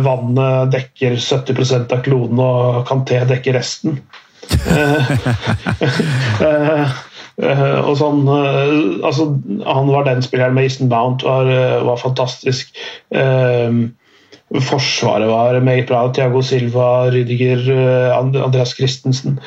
[0.05, 4.01] vannet dekker 70% av kloden, og Kanté dekker resten.
[7.39, 9.25] Og sånn, altså,
[9.63, 11.47] han var den spilleren med Easton Mount, var,
[11.87, 12.73] var fantastisk.
[13.15, 13.71] Eh,
[14.49, 16.07] Forsvaret var meget bra.
[16.13, 19.39] Thiago Silva, Rydiger, eh, Andreas Christensen.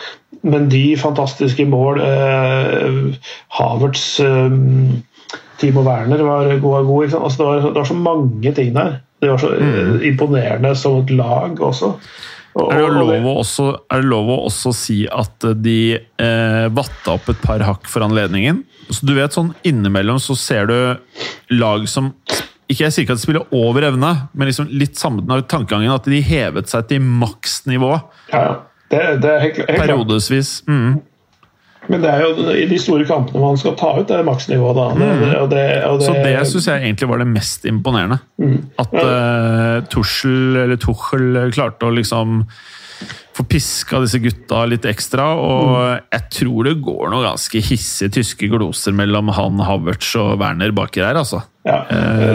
[0.42, 2.00] Men de fantastiske mål.
[2.00, 3.14] Eh,
[3.58, 4.50] Havertz, eh,
[5.58, 6.84] Timo Werner var gode.
[6.86, 7.24] gode ikke sant?
[7.24, 9.00] altså, det, var, det var så mange ting der.
[9.22, 11.92] Det var så eh, imponerende som et lag også.
[12.54, 17.30] Og- Er det, også, er det lov å også si at de eh, vatta opp
[17.32, 18.64] et par hakk for anledningen?
[18.90, 20.96] Så du vet sånn Innimellom så ser du
[21.56, 22.10] lag som
[22.72, 25.92] ikke Jeg sier ikke at de spiller over evne, men liksom litt samme med tankegangen
[25.94, 27.94] at de hevet seg til maksnivå
[28.32, 28.52] Ja, ja.
[28.92, 30.48] Det, det er helt, helt periodevis.
[30.68, 31.00] Mm.
[31.90, 34.76] Men det er jo i de store kampene man skal ta ut det maksnivået.
[34.76, 34.84] da.
[34.94, 38.20] Det, og det, og det, Så det syns jeg egentlig var det mest imponerende.
[38.78, 42.44] At uh, Tuchel, eller Tuchel klarte å liksom
[43.32, 45.32] få piska disse gutta litt ekstra.
[45.40, 45.72] Og
[46.12, 51.02] jeg tror det går noen ganske hissige tyske gloser mellom han Havertz og Werner baki
[51.02, 51.42] der, altså.
[51.62, 52.30] Ja, det,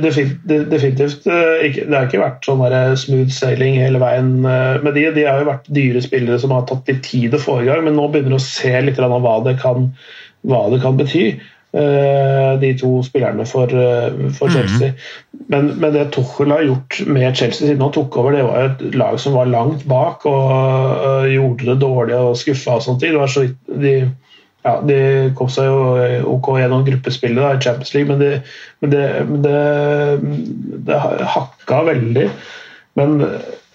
[0.00, 0.12] det,
[0.48, 1.26] det, definitivt.
[1.28, 2.62] eh, Ikke, det har ikke vært sånn
[2.96, 5.02] smooth sailing hele veien eh, med de.
[5.18, 7.84] De har jo vært dyre spillere som har tatt litt tid å få i gang,
[7.84, 9.90] men nå begynner du å se litt av hva det kan,
[10.48, 11.26] hva det kan bety.
[11.76, 14.94] eh, De to spillerne for, eh, for Chelsea.
[15.52, 18.94] Men, men det Tuchel har gjort med Chelsea siden han tok over, det var et
[18.96, 20.56] lag som var langt bak og
[21.08, 23.00] og gjorde det dårlig og skuffa og sånt.
[23.04, 23.94] Det var så vidt de
[24.66, 24.98] ja, De
[25.38, 28.32] kom seg jo ok gjennom gruppespillet da, i Champions League, men, det,
[28.82, 29.04] men, det,
[29.44, 30.98] det, det
[31.36, 32.26] hakka veldig.
[32.98, 33.22] Men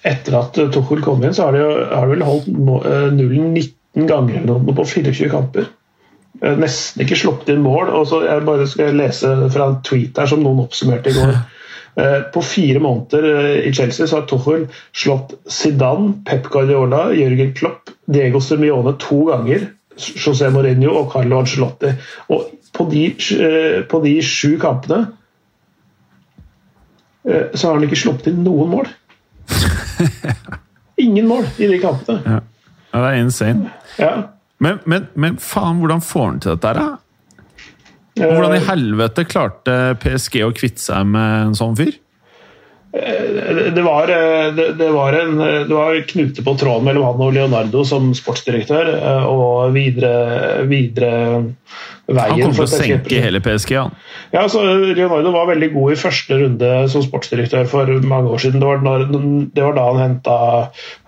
[0.03, 1.63] etter at Tuchel kom inn, så har de,
[1.93, 5.69] har de vel holdt eh, nullen 19 ganger eller noe på 24 kamper.
[6.41, 7.91] Eh, Nesten ikke sluppet inn mål.
[7.93, 11.35] og så Jeg bare skal lese fra en tweet her som noen oppsummerte i går.
[11.93, 14.63] Eh, På fire måneder eh, i Chelsea så har Tuchel
[14.97, 19.67] slått Zidane, Pep Guardiola, Jørgen Klopp, Diego Simione to ganger,
[19.97, 21.91] José Mourinho og Carlo Ancelotti.
[22.33, 23.05] Og på de,
[23.37, 25.03] eh, på de sju kampene
[27.27, 28.89] eh, så har han ikke sluppet inn noen mål.
[31.03, 32.21] Ingen mål i de kampene.
[32.25, 32.41] Ja.
[32.93, 33.71] Ja, det er insane.
[33.97, 34.11] Ja.
[34.61, 36.99] Men, men, men faen, hvordan får han til dette her, da?
[38.13, 41.95] Eh, Hvordan i helvete klarte PSG å kvitte seg med en sånn fyr?
[42.93, 47.23] Det det var, eh, det, det, var en, det var knute på tråden mellom han
[47.25, 51.55] og Leonardo som sportsdirektør, eh, og videre, videre Han
[52.05, 53.97] kom kommer til å senke hele PSG, han.
[54.35, 58.61] Ja, så Leonardo var veldig god i første runde som sportsdirektør for mange år siden.
[58.61, 59.07] Det var, når,
[59.57, 60.37] det var da han henta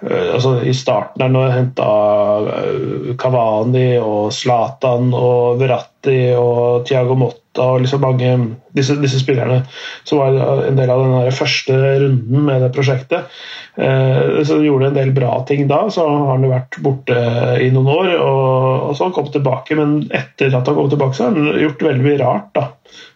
[0.09, 7.44] altså I starten der når han henta Kavani og Zlatan og Verratti og Thiago Motta
[7.61, 8.31] og liksom mange
[8.75, 9.61] disse, disse spillerne
[10.03, 13.31] som var en del av den første runden med det prosjektet.
[13.75, 17.17] Eh, så de gjorde en del bra ting da, så har han jo vært borte
[17.63, 18.13] i noen år.
[18.19, 21.37] Og, og så har han kommet tilbake, men etter at han kom tilbake, så har
[21.37, 22.49] han gjort veldig mye rart.
[22.55, 22.69] da.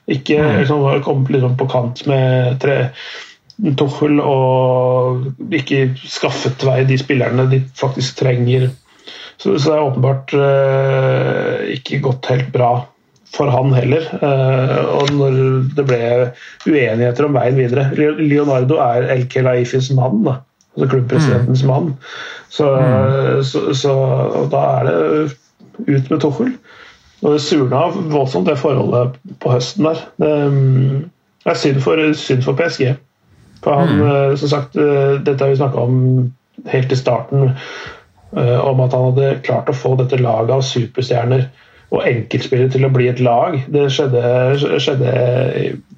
[0.10, 2.84] Ikke liksom, kommet liksom på kant med tre,
[3.60, 8.70] Tuchel og ikke skaffet vei de spillerne de faktisk trenger.
[9.36, 12.72] Så, så det er åpenbart eh, ikke gått helt bra
[13.36, 14.08] for han heller.
[14.20, 15.40] Eh, og når
[15.78, 16.02] det ble
[16.68, 20.40] uenigheter om veien videre Leonardo er El Kelaifis mann, da.
[20.76, 21.94] altså klubbpresidentens mann.
[22.50, 22.66] Så,
[23.46, 23.94] så, så
[24.50, 24.98] da er det
[25.88, 26.56] ut med Tuchel.
[27.20, 30.02] Og det surna voldsomt, det forholdet på høsten der.
[30.22, 31.00] Det mm,
[31.46, 32.94] er synd for, synd for PSG.
[33.64, 34.38] For han, mm.
[34.40, 35.98] som sagt, eh, dette har vi snakka om
[36.72, 37.52] helt i starten,
[38.38, 41.50] eh, om at han hadde klart å få dette laget av superstjerner
[41.90, 43.56] og enkeltspillere til å bli et lag.
[43.74, 44.22] Det skjedde,
[44.78, 45.14] skjedde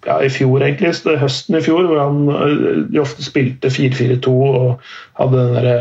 [0.05, 1.17] ja, i fjor, egentlig.
[1.19, 4.87] Høsten i fjor, hvor han eh, de ofte spilte 4-4-2 og
[5.19, 5.75] hadde den derre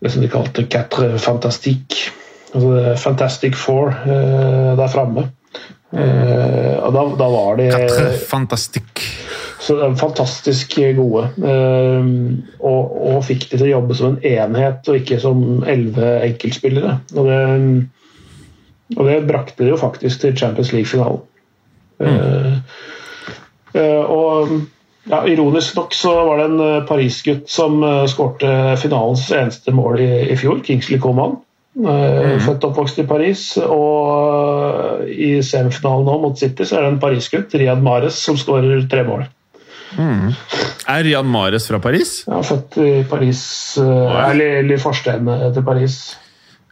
[0.00, 2.14] det som de kalte quatre fantastique.
[2.54, 5.28] Altså Fantastic Four eh, der framme.
[5.92, 7.66] Eh, og da, da var de
[8.30, 9.02] Fantastisk.
[9.60, 11.26] så de fantastisk gode.
[11.50, 12.10] Eh,
[12.62, 16.96] og, og fikk de til å jobbe som en enhet, og ikke som elleve enkeltspillere.
[17.16, 17.40] Og det,
[18.96, 21.22] og det brakte de jo faktisk til Champions League-finalen.
[22.00, 22.60] Mm.
[23.74, 24.54] Uh, og
[25.10, 30.02] ja, Ironisk nok så var det en eh, Paris-gutt som uh, skårte finalens eneste mål
[30.02, 31.38] i, i fjor, Kingsley Coman.
[31.80, 33.44] Eh, Født og oppvokst i Paris.
[33.62, 38.84] Og i semifinalen nå mot City så er det en Paris-gutt, Riyad Mares, som skårer
[38.90, 39.24] tre mål.
[39.98, 42.20] Er Rian Mares fra Paris?
[42.28, 43.42] Ja, født i Paris,
[43.78, 45.96] eh, eller, eller forstedene til Paris.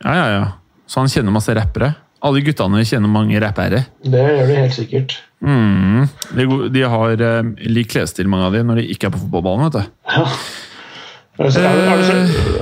[0.05, 0.45] Ja, ja, ja.
[0.89, 1.93] Så han kjenner masse rappere?
[2.27, 3.85] Alle guttene kjenner mange rappere.
[4.03, 5.19] Det gjør de helt sikkert.
[5.45, 6.09] Mm.
[6.35, 9.69] De, de har uh, lik klesstil, mange av de, når de ikke er på fotballbanen.
[9.69, 10.17] vet du.
[11.39, 12.09] Altså, er har du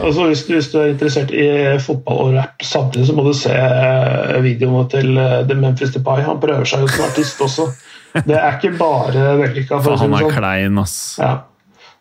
[0.05, 1.47] altså, hvis, du, hvis du er interessert i
[1.81, 6.21] fotball og rap samtidig, så må du se eh, videoene til eh, The Memphis Depay.
[6.27, 7.71] Han prøver seg jo som artist også.
[8.17, 9.81] Det er ikke bare vellykka.
[9.81, 10.37] for han er sånn.
[10.37, 10.99] klein, ass.
[11.21, 11.33] Ja.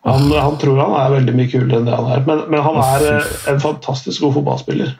[0.06, 2.84] Han, han tror han er veldig mye kulere enn det han er, men, men han
[2.84, 4.92] er eh, en fantastisk god fotballspiller.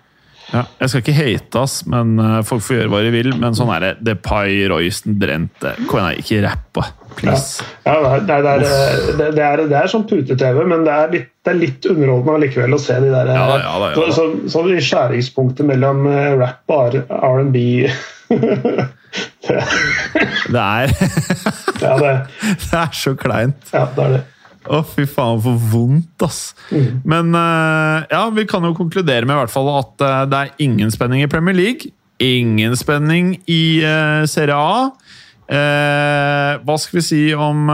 [0.54, 3.32] Ja, jeg skal ikke hate, ass, men eh, folk får gjøre hva de vil.
[3.42, 3.92] Men sånn er det.
[4.06, 6.86] Depay, Royston, Drente Kom igjen, ikke rappe,
[7.18, 7.66] please.
[7.88, 11.16] Ja, er, det, er, det, er, det, er, det er sånn pute-TV, men det er,
[11.16, 14.12] litt, det litt underholdende allikevel å se de der Ja da, ja da, ja da.
[14.14, 17.66] Så, så, så skjæringspunktet mellom eh, rap og R&B
[19.46, 22.14] det, er, det,
[22.70, 23.70] det er så kleint.
[23.74, 24.24] ja, det er det.
[24.66, 26.56] Å, fy faen, for vondt, ass.
[27.06, 30.64] Men uh, ja, vi kan jo konkludere med i hvert fall at uh, det er
[30.66, 31.92] ingen spenning i Premier League.
[32.24, 34.90] Ingen spenning i uh, Serie A.
[35.46, 37.68] Hva skal vi si om,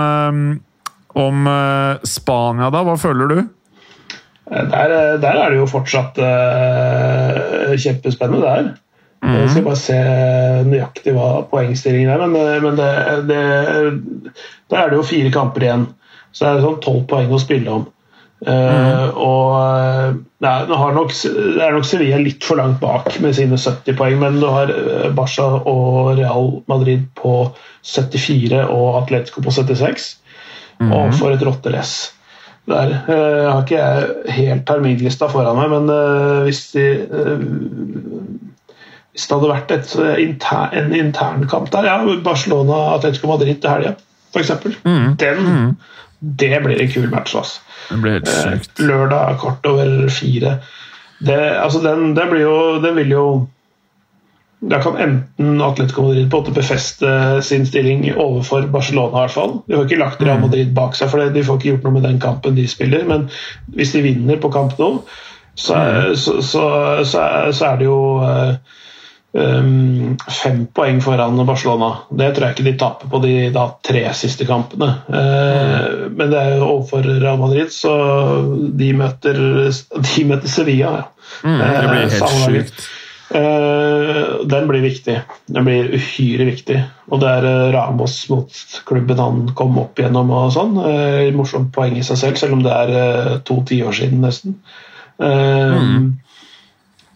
[1.24, 1.46] om
[2.04, 2.82] Spania, da?
[2.84, 3.38] Hva føler du?
[4.52, 6.20] Der, der er det jo fortsatt
[7.80, 8.68] kjempespennende der.
[9.24, 10.02] Jeg skal bare se
[10.68, 12.36] nøyaktig hva poengstillingen er, men,
[12.66, 12.92] men det,
[13.30, 13.40] det,
[14.68, 15.88] der er det jo fire kamper igjen.
[16.32, 17.90] Så det er sånn tolv poeng å spille om.
[18.42, 20.54] Eh, og eh, nei,
[20.96, 24.48] nok, det er nok Sevilla litt for langt bak med sine 70 poeng, men du
[24.50, 27.36] har eh, Barca og Real Madrid på
[27.86, 30.10] 74 og Atletico på 76.
[30.82, 32.16] Og for et rotterace
[32.66, 32.94] der.
[33.06, 36.86] uh, har ikke jeg helt terminlista foran meg, men uh, hvis, de,
[39.14, 43.94] hvis det hadde vært et, inter, en internkamp der, ja, Barcelona-Atletico Madrid til helga,
[44.34, 44.56] f.eks.
[45.22, 45.78] Den
[46.22, 47.36] Det blir en kul match.
[47.36, 47.62] Altså.
[47.90, 48.80] Det blir helt Eh, sykt.
[48.80, 50.58] Lørdag kort over fire.
[51.22, 53.26] Det, altså den, den, blir jo Den vil jo
[54.62, 59.18] da kan enten Atletico Madrid på en måte befeste sin stilling overfor Barcelona.
[59.18, 59.56] i hvert fall.
[59.68, 62.04] De har ikke lagt Real Madrid bak seg, for de får ikke gjort noe med
[62.06, 63.02] den kampen de spiller.
[63.10, 63.24] Men
[63.74, 64.92] hvis de vinner på kamp nå,
[65.58, 66.62] så, er- så, så,
[67.10, 68.54] så, er, så er det jo eh,
[69.34, 71.92] um, fem poeng foran Barcelona.
[72.10, 74.90] Det tror jeg ikke de taper på de da, tre siste kampene.
[75.08, 77.94] Eh, Men det er jo overfor Real Madrid, så
[78.78, 79.40] de møter,
[79.72, 80.96] de møter Sevilla.
[80.98, 81.06] Ja.
[81.44, 82.90] Mm, det blir Eh, helt samme sjukt.
[83.32, 85.14] Uh, den blir viktig.
[85.48, 86.82] Den blir uhyre viktig.
[87.08, 90.76] Og det er uh, Ramos mot klubben han kom opp gjennom og sånn.
[90.76, 94.60] Uh, morsomt poeng i seg selv, selv om det er to tiår siden nesten.
[95.22, 95.82] Eh,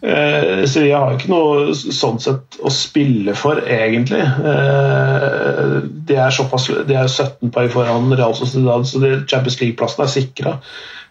[0.02, 4.20] eh, Sevilla har jo ikke noe sånn sett å spille for, egentlig.
[4.22, 5.78] Eh,
[6.08, 10.56] de er såpass De er 17 poeng foran Real Sociedad, så Champions League-plassen er sikra.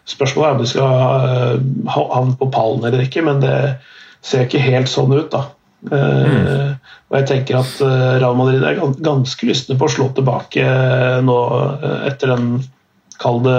[0.06, 1.58] Spørsmålet er om de skal eh,
[1.96, 3.56] ha- havne på pallen eller ikke, men det
[4.26, 5.46] ser ikke helt sånn ut, da.
[5.86, 6.78] Mm.
[7.06, 7.74] Og jeg tenker at
[8.18, 10.64] Real Madrid er ganske lystne på å slå tilbake
[11.22, 11.36] nå
[12.08, 12.48] etter den
[13.22, 13.52] kalde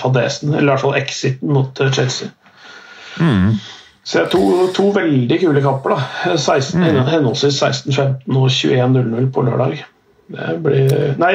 [0.00, 2.32] fadesen, eller i hvert fall exiten mot Chelsea.
[3.20, 3.52] Chelsea.
[4.08, 4.42] Så det er to,
[4.72, 5.92] to veldig kule kamper.
[5.92, 6.80] da 16,
[7.10, 9.82] Henholdsvis 16-15 og 21-0-0 på lørdag.
[10.32, 11.32] Det blir, nei,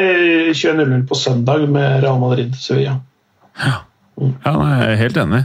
[0.54, 2.96] 21-0-0 på søndag med Real Madrid-Sevilla.
[3.62, 3.76] Ja,
[4.18, 5.44] nei, jeg er helt enig.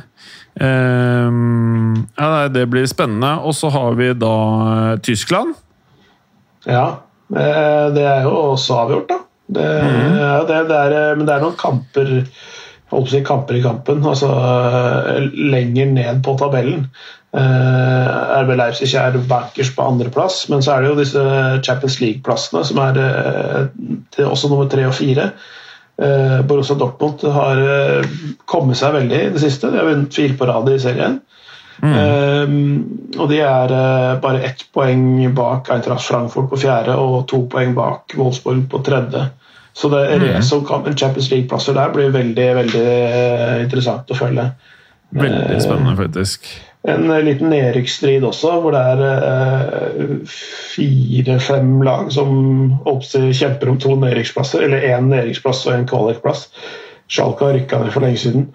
[0.60, 3.34] Ehm, ja, nei, det blir spennende.
[3.44, 4.34] Og så har vi da
[4.72, 5.56] eh, Tyskland.
[6.64, 6.86] Ja,
[7.32, 9.20] eh, det er jo også avgjort, da.
[9.48, 12.16] Det, ja, det, det er, eh, men det er noen kamper
[12.88, 14.28] holdt på å si kamper i kampen, altså
[15.52, 16.86] lenger ned på tabellen.
[17.28, 21.22] Eh, RB Leipzig er bankers på andreplass, men så er det jo disse
[21.66, 23.64] Champions League-plassene som er uh,
[24.14, 25.30] til også nummer tre og fire.
[26.00, 27.60] Uh, Borussia Dortmund har
[28.48, 29.68] kommet seg veldig i det siste.
[29.68, 31.18] De har vunnet fire på rad i serien.
[31.78, 32.48] Eh,
[33.22, 33.72] og de er
[34.18, 39.28] bare ett poeng bak Eintracht Frankfurt på fjerde og to poeng bak Wolfsburg på tredje.
[39.78, 42.88] Så det racet om Champions League-plasser der blir veldig veldig
[43.62, 44.48] interessant å følge.
[45.14, 46.50] Veldig spennende, faktisk.
[46.86, 50.12] En eh, liten nedrykksstrid også, hvor det er eh,
[50.74, 52.30] fire-fem lag som
[52.86, 56.46] oppstår, kjemper om to nedrykksplasser, eller én nedrykksplass og en kvalikplass.
[57.08, 58.48] Schalke har rykka ned for lenge siden.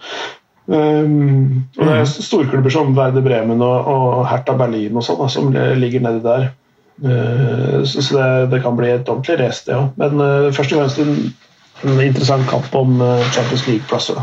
[0.63, 5.49] Um, og det er storklubber som Werder Bremen og, og Hertha Berlin og sånn som
[5.51, 6.45] ligger nedi der.
[7.03, 9.89] Uh, så så det, det kan bli et ordentlig race, det òg.
[9.99, 11.33] Men uh, først og fremst en,
[11.83, 14.19] en interessant kamp om uh, Champions League-plasser.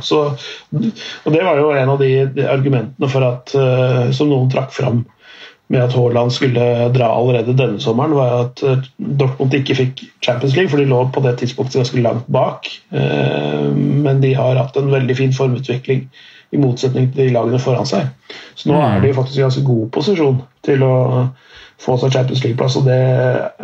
[1.24, 4.72] og det var jo en av de, de argumentene for at, uh, som noen trakk
[4.74, 5.04] fram
[5.70, 10.56] med at Haaland skulle dra allerede denne sommeren, var at uh, Dortmund ikke fikk Champions
[10.56, 12.66] League, for de lå på det tidspunktet ganske langt bak.
[12.90, 16.08] Men de har hatt en veldig fin formutvikling,
[16.50, 18.08] i motsetning til de lagene foran seg.
[18.58, 20.94] Så nå er de faktisk i ganske god posisjon til å
[21.80, 22.76] få seg Champions League-plass.
[22.76, 22.98] og det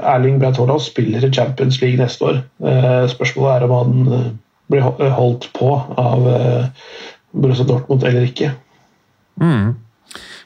[0.00, 2.38] Erling Braut Haaland spiller i Champions League neste år.
[2.64, 4.30] Eh, Spørsmålet er om han eh,
[4.72, 6.86] blir holdt på av eh,
[7.36, 8.54] Borussia Dortmund eller ikke.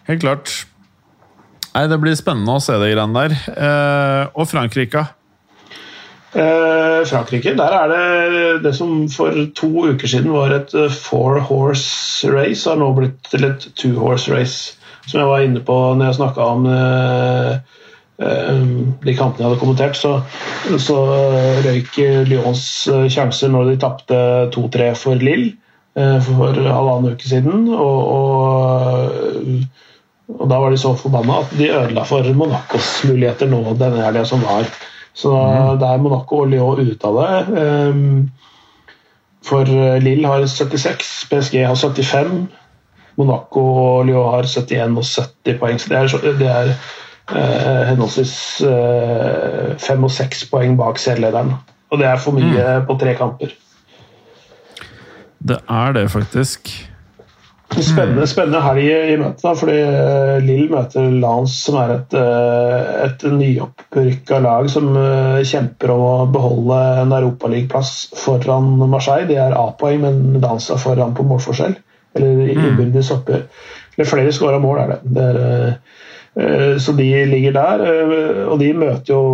[0.09, 0.51] Helt klart.
[1.75, 3.37] Nei, Det blir spennende å se de greiene der.
[3.55, 5.05] Eh, og Frankrike.
[6.35, 12.27] Eh, Frankrike, der er det det som for to uker siden var et four horse
[12.31, 14.77] race, har nå blitt til et two horse race.
[15.07, 17.53] Som jeg var inne på når jeg snakka om eh,
[18.23, 18.63] eh,
[19.07, 20.21] de kampene jeg hadde kommentert, så,
[20.79, 20.99] så
[21.67, 21.99] røyk
[22.29, 24.21] Lyons eh, sjanser når de tapte
[24.57, 25.55] 2-3 for Lille
[25.99, 27.71] eh, for halvannen uke siden.
[27.75, 29.89] og, og
[30.31, 34.23] og da var de så forbanna at de ødela for Monacos muligheter nå denne helga
[34.29, 34.69] som var.
[35.11, 35.33] Så
[35.81, 37.57] da er Monaco og Lyon ute av det.
[39.43, 39.67] For
[40.05, 42.47] Lill har 76, PSG har 75.
[43.19, 45.81] Monaco og Lyon har 71 og 70 poeng.
[45.81, 48.37] Så det er, det er eh, henholdsvis
[48.69, 51.57] eh, fem og seks poeng bak serielederen.
[51.91, 53.57] Og det er for mye på tre kamper.
[55.41, 56.71] Det er det, faktisk.
[57.71, 62.89] Spennende, spennende helg i møtet, da, fordi eh, Lill møter Lance, som er et, eh,
[63.07, 69.29] et nyopprykka lag som eh, kjemper om å beholde en europaligaplass foran Marseille.
[69.31, 71.79] De er A-poeng, men Lance er foran på målforskjell.
[72.19, 73.45] Eller i innbyrdes oppgjør.
[73.97, 75.01] Eller flere skåra mål, er det.
[75.15, 79.25] det er, eh, eh, så de ligger der, eh, og de møter jo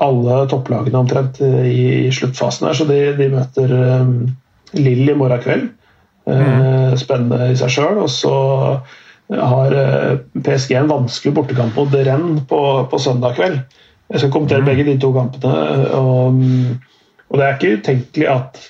[0.00, 3.72] alle topplagene omtrent i, i sluttfasen her, så de, de møter
[4.78, 5.64] Lill i morgen kveld.
[6.30, 7.98] Eh, Spennende i seg sjøl.
[8.04, 8.34] Og så
[9.30, 9.74] har
[10.46, 13.58] PSG en vanskelig bortekamp mot Rennes på, på søndag kveld.
[14.10, 15.56] Jeg skal kommentere begge de to kampene.
[15.98, 16.38] Og,
[17.30, 18.62] og det er ikke utenkelig at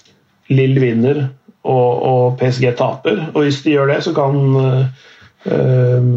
[0.50, 1.28] Lill vinner
[1.64, 3.24] og, og PSG taper.
[3.34, 6.10] Og hvis de gjør det, så kan uh,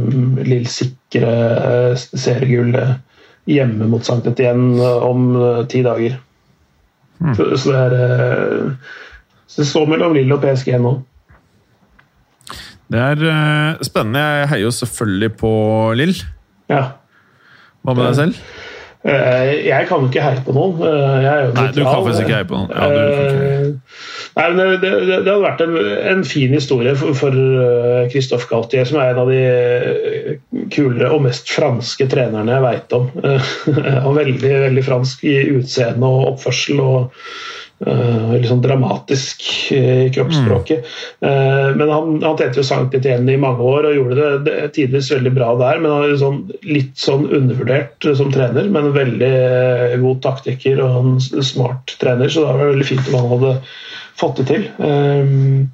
[0.43, 1.33] Lill sikre
[1.93, 2.99] uh, seriegullet
[3.49, 5.33] hjemme mot Sankt Etienne om
[5.71, 6.15] ti dager.
[7.19, 7.33] Mm.
[7.35, 8.69] Så, så, det er
[9.47, 10.93] så det står mellom Lille og PSG nå.
[12.93, 14.21] Det er spennende.
[14.39, 15.53] Jeg heier jo selvfølgelig på
[15.99, 16.15] Lill.
[16.71, 16.83] Ja.
[17.83, 18.39] Hva med deg selv?
[19.03, 20.77] Eh, jeg kan jo ikke heie på noen.
[20.79, 22.69] Eh, Nei, du kan faktisk ikke heie på noen.
[22.71, 25.75] Ja, du uh, Nei, men det, det, det, hadde vært en,
[26.09, 27.37] en fin historie for, for
[28.09, 33.11] Christophe Galtier, som er en av de kulere og mest franske trenerne jeg veit om.
[34.07, 36.81] og veldig, veldig fransk i utseende og oppførsel.
[36.81, 37.27] og
[37.83, 39.43] Uh, litt sånn dramatisk
[39.75, 40.85] i kroppsspråket.
[41.19, 41.25] Mm.
[41.25, 45.11] Uh, men han, han tjente jo igjen i mange år og gjorde det, det tidvis
[45.11, 45.81] veldig bra der.
[45.83, 49.33] Men han er sånn, litt sånn undervurdert som trener, men veldig
[50.03, 52.31] god taktiker og en smart trener.
[52.31, 53.55] Så det var veldig fint om han hadde
[54.21, 54.69] fått det til.
[54.79, 55.67] Um,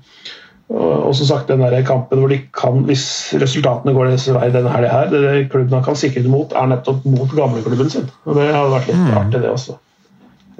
[0.69, 3.05] og som sagt, den der kampen hvor de kan, hvis
[3.41, 6.69] resultatene går deres vei denne helga her, det, klubben han kan sikre det mot, er
[6.69, 8.09] nettopp mot gamleklubben sin.
[8.25, 9.15] Og Det hadde vært litt mm.
[9.17, 9.77] artig, det også.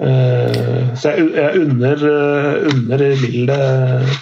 [0.00, 3.56] Eh, så jeg, jeg unner, eh, unner Lille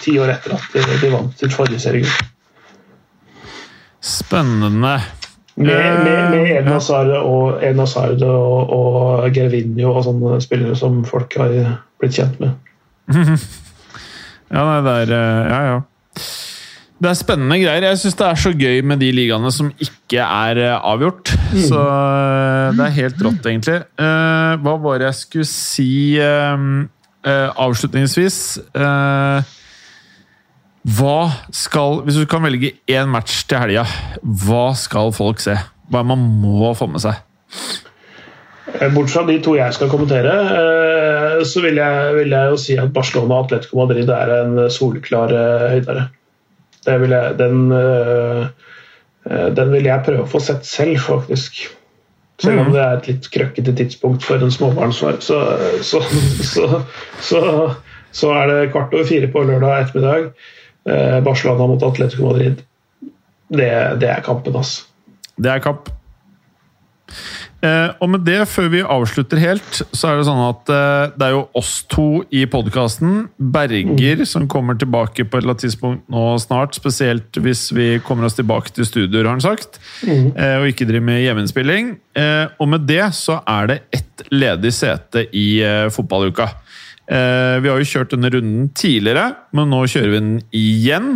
[0.03, 2.27] ti år etter at de, de vant sitt forrige seriegull.
[4.03, 4.97] Spennende.
[5.59, 10.75] Med, med, med eh, Eden Hazard og, Eden Hazard og, og Gervinho og sånne spillere
[10.79, 11.55] som folk har
[11.99, 12.59] blitt kjent med.
[14.55, 15.79] ja, det er Ja, ja.
[16.99, 17.85] Det er spennende greier.
[17.87, 21.31] Jeg syns det er så gøy med de ligaene som ikke er avgjort.
[21.49, 23.79] Så eh, det er helt rått, egentlig.
[23.99, 26.19] Uh, hva var det jeg skulle si
[27.59, 28.37] avslutningsvis?
[30.89, 31.17] Hva
[31.51, 33.83] skal Hvis du kan velge én match til helga,
[34.23, 35.57] hva skal folk se?
[35.91, 37.19] Hva man må få med seg?
[38.93, 40.33] Bortsett fra de to jeg skal kommentere,
[41.43, 45.33] så vil jeg, vil jeg jo si at Barcelona og Atletico Madrid er en soleklar
[45.73, 46.07] høydere.
[46.85, 47.57] Det Vil jeg, den,
[49.27, 51.59] den, vil jeg prøve å få sett selv, faktisk.
[52.39, 52.73] Selv om mm.
[52.73, 55.41] det er et litt krøkkete tidspunkt for en småbarnsfar, så,
[55.83, 55.99] så,
[56.39, 57.49] så,
[58.15, 60.29] så, er det kvart over fire på lørdag ettermiddag.
[60.87, 62.63] Eh, Barcelona mot Atletico Madrid.
[63.49, 64.87] Det, det er kampen, altså.
[65.35, 65.91] Det er kamp.
[67.59, 71.27] Eh, og med det, før vi avslutter helt, så er det sånn at eh, det
[71.27, 73.25] er jo oss to i podkasten.
[73.35, 76.77] Berger, som kommer tilbake på et eller annet tidspunkt nå snart.
[76.79, 79.81] Spesielt hvis vi kommer oss tilbake til studioer, har han sagt.
[80.07, 80.31] Mm.
[80.31, 81.93] Eh, og ikke driver med hjemmeinnspilling.
[82.19, 86.51] Eh, og med det så er det ett ledig sete i eh, fotballuka.
[87.09, 91.07] Eh, vi har jo kjørt denne runden tidligere, men nå kjører vi den igjen.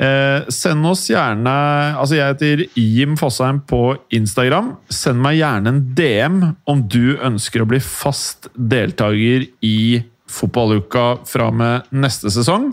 [0.00, 1.52] Eh, send oss gjerne
[2.00, 4.74] Altså, jeg heter Jim Fosheim på Instagram.
[4.92, 11.48] Send meg gjerne en DM om du ønsker å bli fast deltaker i Fotballuka fra
[11.50, 12.70] med neste sesong.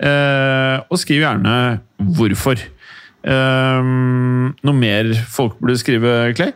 [0.00, 1.54] Eh, og skriv gjerne
[2.16, 2.64] hvorfor.
[3.28, 6.54] Noe mer folk burde skrive, Clay?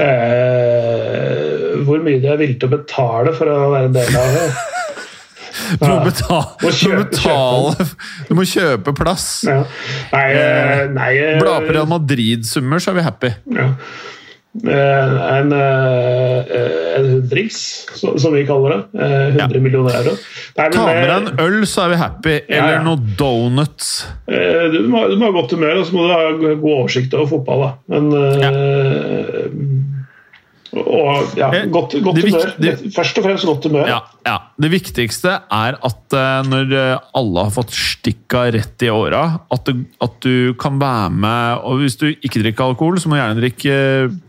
[0.00, 4.36] Eh, hvor mye de er villige til å betale for å være en del av
[4.36, 4.50] det.
[5.70, 7.86] Du må betale, du må, betale,
[8.28, 9.26] du må kjøpe plass.
[9.46, 9.60] Ja.
[10.12, 13.30] Nei, eh, nei eh, Bla på Real Madrid-summer, så er vi happy.
[13.54, 13.68] Ja.
[14.50, 17.60] Eh, en, en hundrings,
[17.94, 19.04] som vi kaller det.
[19.04, 19.60] 100 ja.
[19.60, 20.16] millioner euro.
[20.56, 22.34] Nei, Ta med deg en øl, så er vi happy.
[22.48, 23.92] Eller ja, noen donuts.
[24.26, 26.20] Du må, du må, ha godt humør, og så må du ha
[26.50, 27.66] god oversikt over fotball.
[27.68, 27.72] Da.
[27.94, 28.04] Men
[30.70, 32.52] og ja, eh, godt, godt humør.
[32.94, 33.88] Først og fremst godt humør.
[33.90, 34.36] Ja, ja.
[34.60, 39.72] Det viktigste er at uh, når eh, alle har fått stikka rett i åra, at,
[39.74, 43.40] at, du kan være med og Hvis du ikke drikker alkohol, så må du gjerne
[43.40, 43.74] drikke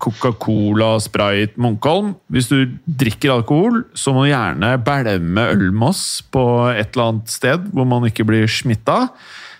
[0.01, 2.15] Coca-Cola, Sprite, Munkholm.
[2.31, 7.11] Hvis du drikker alkohol, så må du gjerne bælme øl med oss på et eller
[7.11, 9.11] annet sted hvor man ikke blir smitta.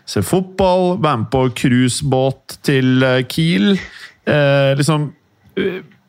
[0.09, 3.75] Se fotball, være med på cruisebåt til Kiel.
[4.25, 5.11] Eh, liksom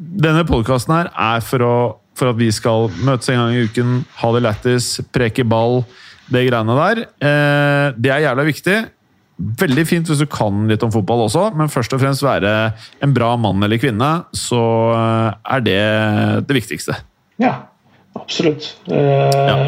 [0.03, 1.77] denne podkasten her er for, å,
[2.19, 5.83] for, at vi skal møtes en gang i uken, ha det lættis, preke ball,
[6.33, 7.05] det greiene der.
[7.23, 8.77] Eh, det er jævla viktig.
[9.63, 12.53] Veldig fint hvis du kan litt om fotball også, men først og fremst være
[13.03, 14.63] en bra mann eller kvinne, så
[14.95, 15.83] eh, er det
[16.49, 16.99] det viktigste.
[17.43, 17.57] Ja,
[18.19, 18.75] absolutt.
[18.87, 19.59] Eh, ja.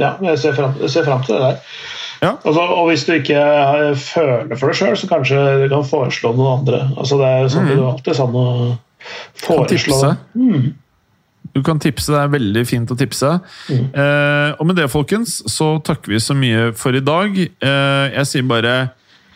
[0.00, 0.12] ja.
[0.30, 1.62] jeg ser fram, jeg ser fram til det der.
[2.18, 2.32] Ja.
[2.42, 3.42] Altså, og hvis du ikke
[3.94, 6.80] føler for det sjøl, så kanskje du kan foreslå noen andre.
[6.98, 7.74] Altså, det er sånn mm.
[7.76, 8.48] det alltid sånn å
[9.44, 10.14] Foreslå.
[10.34, 10.74] Mm.
[11.54, 12.12] Du kan tipse.
[12.12, 13.30] Det er veldig fint å tipse.
[13.70, 13.86] Mm.
[13.94, 17.38] Eh, og med det, folkens, så takker vi så mye for i dag.
[17.38, 18.76] Eh, jeg sier bare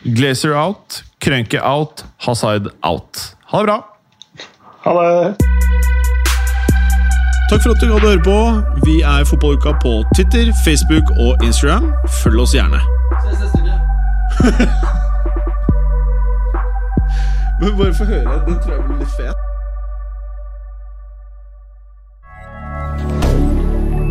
[0.03, 3.35] Glazer out, Krønke out, Hazard out.
[3.51, 3.79] Ha det bra!
[4.83, 5.35] Ha det!
[7.49, 8.37] Takk for at du hadde høre på.
[8.83, 11.91] Vi er Fotballuka på Twitter, Facebook og Instagram.
[12.23, 12.81] Følg oss gjerne.
[13.23, 13.71] Ses neste uke.
[17.61, 18.39] Men bare få høre.
[18.47, 19.52] Den tror jeg blir litt fet.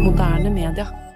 [0.02, 1.11] Moderne media.